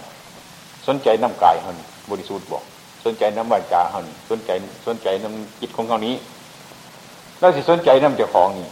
[0.87, 1.77] สนใจน้ำกายหัน
[2.09, 2.63] บริสุทธิ์บอก
[3.05, 4.51] สนใจน้ำวาจาหันสนใจ
[4.87, 6.15] สนใจน้ำจิตของเขานี้
[7.39, 8.67] แล้วสิสนใจน้ำเจ้าของนี่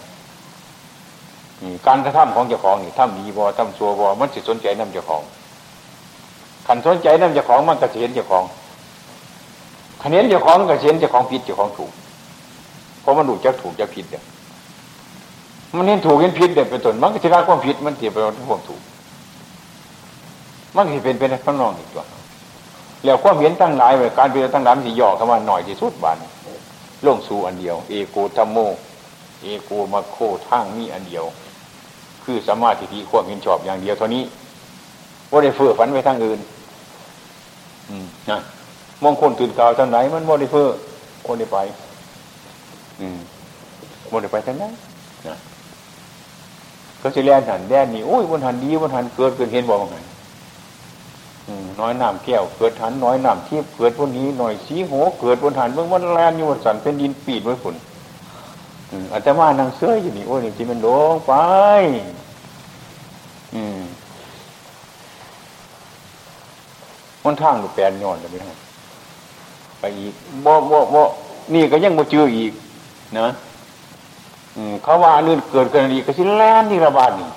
[1.88, 5.22] การกระทำของเจ้าของนี่ทำดีบ่ทำซัวบ่มันสิสนใจน้ำเจ้าของ
[6.68, 8.44] ขันสนใจน้ำเจ้าของมันกระเสียนเจ้าของ
[10.02, 11.92] ขันเห็นเจ้าของกระเสียนเจ้าของผิดเจ้าของถูก
[13.02, 14.24] เพราะมันดูจะถูกจะผิดเนี่ย
[15.78, 18.82] มันเห็นถูกเห็นผิดเด็ดเป็นต้นมันก็จะรักความผิดมันเทียบไปกับความถูก
[20.76, 22.04] มันจะเป็นเป็นข้างนอกอีกตัว
[23.06, 26.18] แล้วความเห็นตั้งหลายเลยการเป็นตั้งหลายมันจะย่อเข้ามาหน่อยที่สุดบาน
[27.06, 28.58] ลงสู่อันเดียว เอโกธรรมโม
[29.42, 31.26] เอโกมาโคทั้งนี้อันเดียว
[32.24, 34.24] คือสมาธิที่ความเห็นชอบอย่างเดียวเท่านี้
[35.32, 36.40] ว่าได้เฟื่อฝันไปทางอื่น
[37.90, 38.40] อืมนะ
[39.04, 40.70] มองคนตื่นกล่าวทางไหน มันว่าได้เฟื่อ
[41.26, 41.58] ว่าได้ไป
[43.02, 43.20] อืม
[44.12, 44.74] ว่าได้ไปทางนั้น
[45.28, 45.36] นะ
[47.02, 49.98] ก็จะแล่นหันแล่นนี่โอ้ยบนหันดีบนหันเกิดเกิดเห็นบอกว่าไง
[51.80, 57.76] น้อยน้ำแก้วเกิดหันน้อยน้ำที่เกิดบนนี้หน่อยสีโหเกิดบนหันเมื่อวันแลนอยู่บนสันเป็นดินปีดไว้ฝุ่น
[59.12, 61.34] อาจจะมานางเสื้ออยู่นี่โอ้ยนี่ที่มันลงไป
[63.56, 63.82] อืม
[67.24, 68.54] มันทางหรือแปลนย้อนเลยไหม
[69.80, 70.14] ไปอีก
[70.46, 71.04] บ่บ่บ่
[71.54, 72.52] นี่ก็ยังมาเจออีก
[73.18, 73.28] นะ
[74.84, 77.30] เขาว่าอันอื่นเกิดกันดีกก็สิแลนนี่ระบาดนี่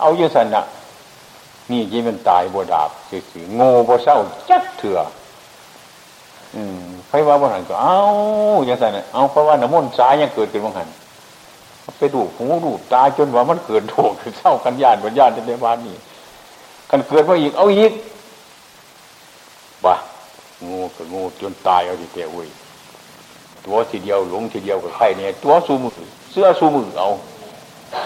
[0.00, 0.62] เอาเยอะสันนะ
[1.70, 4.16] นี่ยี่มันตายบวดาบสิโง่บวเศร้า
[4.50, 4.98] จัดเถื่อ
[6.54, 7.98] อืมใครว่าบนหันก็เอา
[8.66, 10.88] อย่างสันนะเอาเพราะว่าน้ำมันสายยังเกิดขึ้นบางหัน
[11.98, 15.96] ไปดูหูดูตาจนว่ามันเกิดโถกเศร้ากันญาติบนญาติในบ้านนี่
[16.90, 17.92] กันเกิดมาอีกเอาอีก
[19.84, 19.94] บ่า
[20.68, 22.48] งูกับงูจนตายเอาทีเดียวเว้ย
[23.64, 25.92] ตัวทีเดียวหลงทีเดียวกับใครเนี่ยตัวสูมือ
[26.30, 27.10] เสื้อสูมือเอา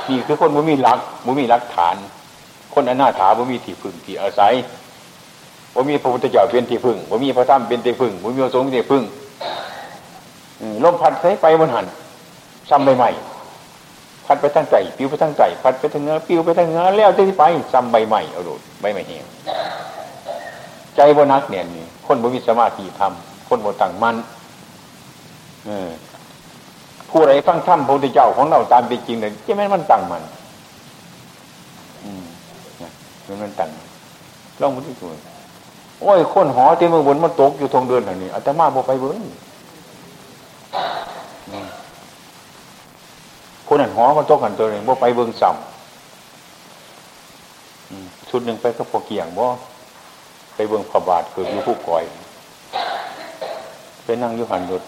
[0.08, 1.94] นี่คือคนมันมีหลักมันมีหลักฐาน
[2.74, 4.54] คนอนาถามันมีที่พึ่งที่อาศัย
[5.74, 9.02] ว่มีพระพุทธเจ้าเป็นที่พึ่งว่มีพระธรรมเป็นที่พึ่งว่มีพระสงฆ์เป็นที่พึ่ง
[10.84, 11.86] ลมพัดใส่ไปบนหัน
[12.70, 13.10] ซ้ำใบใหม่
[14.26, 19.26] พัดไปทางใจปิวไปทางใจพัดไปทางเนื้อปิวไปทางเนื้อแล้วที่ไปซ้ำใบใหม่เอาดดใบใหม่เหี่ยว
[20.96, 24.16] ใจบนักเนี่ยนี่คนบ่มีสมาธิทำคนบ่ตั้งมัน
[27.10, 30.22] ผู้ใดฟังธรรมพระพุทธเจ้าของเราตามเป็นจริงเลยจะไม่มันตั้งมัน
[33.26, 33.68] มันมันตั้ง
[34.60, 35.10] ลองมาที่ตัว
[36.00, 39.18] โอ้ยคนหอที่เมืองบนมันตกอยู่ทงเดินอย่างนี้อาตมาบอกไปเบิ้ง
[43.66, 45.58] คนนั้นหอมันตกกันตัวหนึ่งบอกไปเบิ้งซ้ำ
[48.28, 49.44] ชุดหนึ่งไปก็พอเกี่ยงบ่
[50.54, 52.04] ไปเบิ้งพระบาทเกิดอยู่ผู้ก่อย
[54.04, 54.82] ไปนั่งอยู่หันดุด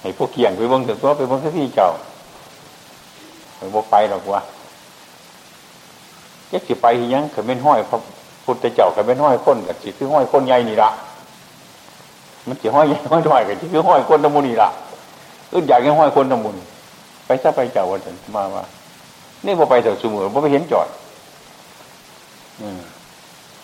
[0.00, 1.88] ให้พวกเกี่ยงไปเบิ้งถึงตัวไปเบิ้งที่เจ้า
[3.56, 4.40] ไปบอกไปหรอกวะ
[6.52, 7.98] ยักสิไปยังเขาเป็นห้อยพระ
[8.44, 10.90] พุทธเจ้าเขาเป็นห้อยคนกับสิคือห้อยคนใหญ่นี่ละ
[12.46, 14.68] มันสิห้อยใหญ่ห้อยถอยกับสิคือห้อยคนตะมุนี่ละ
[15.52, 16.56] อึดอยากให้ห้อยคนตะมุน
[17.26, 18.00] ไปซะไปเจ้าวัน
[18.36, 18.64] มาว่า
[19.46, 20.88] นี่พอไปเถอะสมุนพอไปเห็นจอด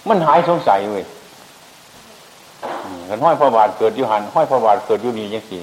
[0.08, 1.04] มันหายสงสัยเว้ย
[3.08, 5.62] กันห้อยพระบาทเกิดยู่หันห้อยพระบาทเกิดยู่นี่ยังสี่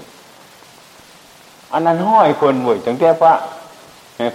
[1.74, 3.34] อันนั้นห้อยคนเว้ยจังแต่พระ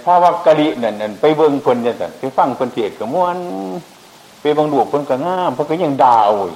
[0.03, 3.37] พระวักกะลินั่นนั่นไปเบิ้งคนเนี่ยแต่ไปฟังคนเทศกับม้วน
[4.41, 6.51] ไปบังดูคนก็ง่ามเพราะก็ยังด่าโอ้ย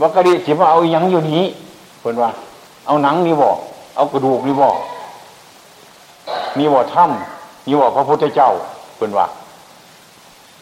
[0.00, 1.44] วักกะลิสิว่าเอายังอยู่นี้
[2.02, 2.30] คนว่า
[2.86, 3.56] เอาหนังนี่บอก
[3.96, 4.76] เอากระดูกนี่บอก
[6.58, 8.50] นี่บอกถ้ำนี่บอกพระพุทธเจ้า
[8.98, 9.26] คนว่า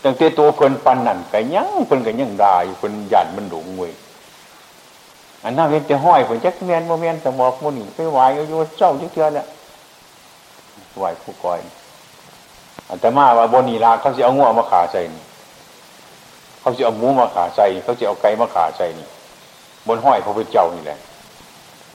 [0.03, 3.93] ตั้งแต่ตัวเพิ่นปันนั่นก็ยังเพิ่นก็ยังด่าอยู่เพิ่นหยาดมันหลงเว้ย
[5.45, 8.18] อันนั้นเป็นจะห้อยเพิ่นจักแมนโมเมนสมอกมันนี่ไปไหว
[8.49, 9.47] อยู่เจ้าจักเทือเนี่ย
[10.99, 11.61] ไหวผู้ก่อย
[12.90, 15.24] อันตมาว่าบนนีลาเขาจะเอางัวมาขาใส่นี่
[16.61, 19.07] เขาจะเอาหมูมาขาใส่เขาจะเอาไก่มาขาใส่นี่
[19.86, 20.99] บนห้อยพระพุทธเจ้านี่แหละ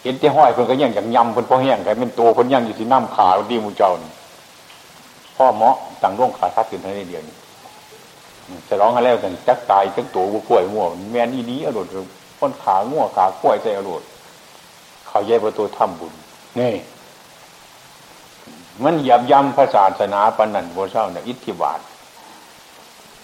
[0.04, 4.12] เห็นแต่ห้อยเพิ่นก็ยังอย่างยำเพิ่นพอแห้งไก่เป็นตัวเพิ่นยังอยู่ที่น้ำขาดีมูเจ้านี่
[5.36, 7.36] พ่อเมาะต่างร่วงขาทับขึ้นในเดียวนี่
[8.68, 11.88] จะร้องอะไรกันจักตายจักตัวบุกล้วยง่วแม่นอีนี้อรรถ
[12.40, 14.04] คนขาง่วขากล้วยใจอรรถ
[15.08, 16.14] เขาแย่ประตูถ้ำบุญ
[16.60, 16.74] นี่
[18.84, 21.80] มันหยับยำพระศาสนาปนันโบเศร้าเนี่ยอิทธิบาท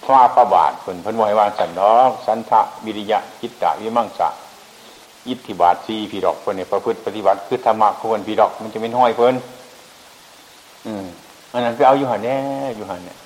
[0.06, 4.28] ฟ้าประบาทเพิ่นเพิ่นวยวางสันดอกสันทะวิริยะจิตตะวิมังสะ
[5.28, 9.34] อิทธิบาทสีพีดอกเพิ่นเนี่ยประพฤติปฏิบัติคือธรรมะควรพีดอก มันจะเป็นห้อยเพิ่น
[10.86, 11.04] อืม
[11.52, 12.38] อันนั้นไปเอาอยู่หันแน่
[12.76, 13.18] อยู่หันเนี่ย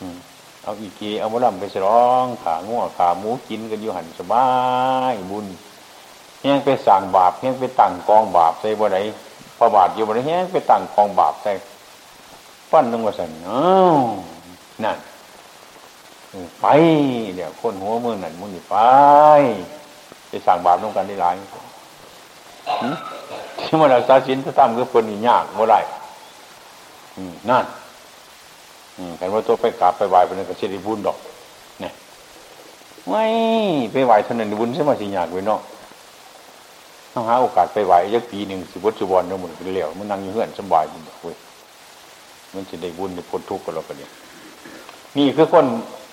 [0.00, 0.16] อืม
[0.64, 4.46] เอาอีกีเอามะลำไปสร้องขาง่วขาหมูกินกันอยู่หันสบา
[5.12, 5.46] ยบุญ
[6.40, 8.98] แห้งไปสั่งบาปแห้งไปตั้งกองบาปใส่บ่ไหน
[9.62, 11.52] พระบาทอยู่บนแห้งไปตั้งกองบาปใส่
[12.72, 13.98] ปั้นนึงว่าสันอ้าว
[14.84, 14.96] นั่น
[16.60, 16.66] ไป
[17.34, 18.76] เดี๋ยวคนหัวมือนั่นมึงไป
[20.28, 21.34] ไปสั่งบาปต้องกันได้หลาย
[23.66, 25.76] ที่มันรักษาศีลถ้าทำก็เป็นยากเมื่อไร
[27.50, 27.64] นั่น
[29.18, 31.16] แต่ว่าตัวไปกราบไปไหว้เป็นกระเสียบุญดอก
[31.80, 31.92] เนี่ย
[33.08, 33.24] ไม่
[33.92, 35.60] ไปไหว้เท่านั้นบุญใช่ไหมสิยากเว้นาะ
[37.12, 41.36] ต้องหาโอกาสไปไหวยักปีหนึ่งสิบวัตถุวันเนี่ยมันเป็นเหลวมันนั่งอยู่เฮือนสบายจริงเว้ย
[42.54, 44.10] มันจะได้บุญได้พ้นทุกข์กันเราก็เนี่ย
[45.16, 45.66] นี่คือคน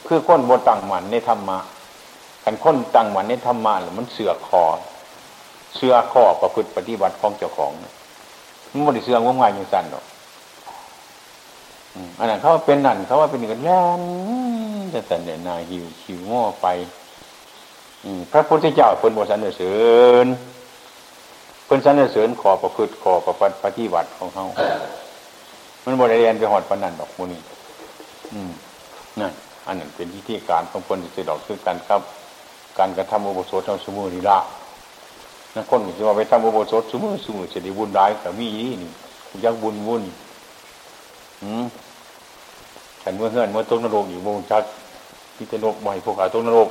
[0.08, 1.58] คือคนบนตั้งมันในธรรมะ
[2.44, 4.64] กันคนตั้งมันในธรรมะหรือมันเสือคอ
[5.76, 7.72] เสือข้อประพฤติปฏิบัติของเจ้าของ
[8.72, 10.04] มันไม่ได้เสืองงง่ายอย่างสั้นหรอก
[12.20, 14.02] อันนั้นเขาเป็นนั่นเขาว่าเป็นกันแล่น
[14.94, 16.68] จะแต่เนี่ยนาหิวขิวง้อไป
[18.32, 19.78] พระพุทธเจ้าเป็นบทสรรเสริ
[20.24, 20.28] ญ
[21.70, 24.46] เป็นสรรเสริญขอประพฤติขอประปฏิบัติของเขา
[25.84, 27.42] มันบริเรียนไปหอดปนันดอกมูนี่
[29.20, 29.32] นั่น
[29.68, 32.02] อันนั้นเป็นที่ที่การของคนที่จะดอกคือกันครับ
[32.78, 34.38] การกระทำอุโบสถทำสมุนีละ
[35.56, 38.48] นั่นคนที่ว่าไปทำอุโบสถสมุนสมุนจะได้บุญได้แต่มี
[38.82, 38.92] นี่
[39.44, 40.04] ยักบุญบุญ
[41.42, 41.66] อืม
[43.02, 44.64] ฉันเมื่อเฮือนเมื่อต้นนรกอยู่วงชัด
[45.36, 46.70] ที่จะนกบ่อยพวกขาต้นนรก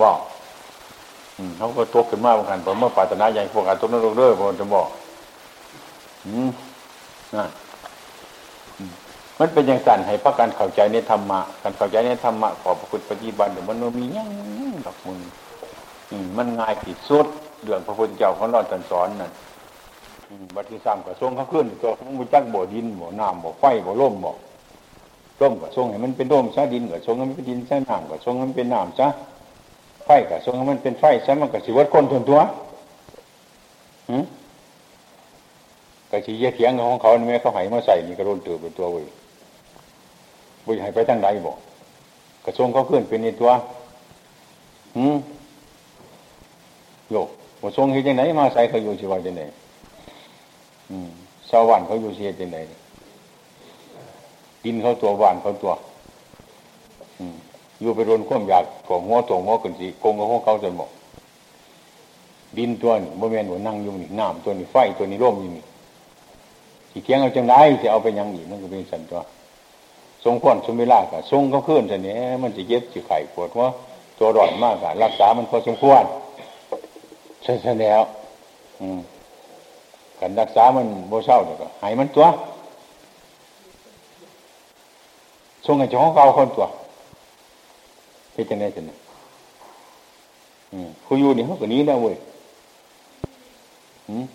[0.00, 0.18] บอก
[1.58, 4.88] เขาก็ตกขึ้นมาบางคันผมเมื่อปาตนาใหญ่พวกขาต้นรกเด้อผมจะบอก
[6.26, 6.50] อืม
[7.36, 7.44] นะ
[9.38, 14.28] มันเป็นอย่างสั่นให้พักการเข้าใจในธรรมะการเข้าใจในธรรมะขอพระพุทธปฏิบัติเดี๋ยวมันมียั่ง
[14.86, 15.18] ดอกมึง
[16.36, 17.26] มันง่ายที่สุด
[17.62, 19.32] เรื่องพระพุทธเจ้าของเราตรัสอนนั่น
[20.54, 24.32] บัติซ้ำกับทรงเขาขึ้นตัวมันจักบ่อดินบ่อน้ำบ่อไฟบ่อลมบ่อ
[25.40, 29.08] ร่มกับทรงให้มันเป็นร่มซะดินกับทรงให้มันเป็นดินซะน้ำกับทรงให้มันเป็นน้ำซะ
[30.06, 32.40] ไฟกับทรงมันเป็นไฟซะมันกับสิวัดคนทนตัว
[34.10, 34.24] หืม
[36.10, 39.04] กับชีเถียงของเขาเนี่ยเขาให้มาใส่นี่กระโดนตือเป็นตัวเว้ย
[40.64, 41.56] บุญให้ไปทั้งใดบอก
[42.44, 43.50] กระทรงเขาขึ้นเป็นในตัว
[44.96, 45.16] หืม
[47.10, 47.28] โยก
[47.62, 49.42] กระทรงเห็นยังไงมาใส่เขาอยู่ชีวะยังไง
[51.50, 52.58] ชาวบ้านเขาอยู่เสียจังไหน
[54.64, 55.72] กินเขาตัวบ้านเขาตัว
[57.82, 60.90] อยู่ไปโดนข้อมอยากถ่วงหัวถ่วงหัวขึ้นสิโกงกับหัวเขาจนบอก
[62.58, 65.64] ดินตัวนี้โมเมนต์หัวนั่งอยู่นี่น้ำตัวนี้ไฟตัวนี้ร่มอยู่นี่
[66.90, 69.20] ที่เคียงเอาจังไรจะเอาไปยังอีกมันก็เป็นสันตัว
[70.24, 73.66] ทรงควรสมเวลากับทรงเขาขึ้นสันนี้มันจะเย็บจะไข่ปวดหัว
[74.18, 76.04] ตัวร้อนมากกับรักษามันพอสมควร
[77.42, 78.02] ใช่แล้ว
[78.80, 79.00] อืม
[80.20, 82.26] กันรักษามันโบเศร้าเดี๋ยวก็หายมันตัว
[85.66, 86.66] ทรงให้เจ้าของเก่าคนตัว
[88.32, 88.94] เป็นจังได๋จังได๋
[90.72, 92.16] อือผู้อยู่นี่เขาก็นี้แล้วเว้ย
[94.08, 94.26] อืม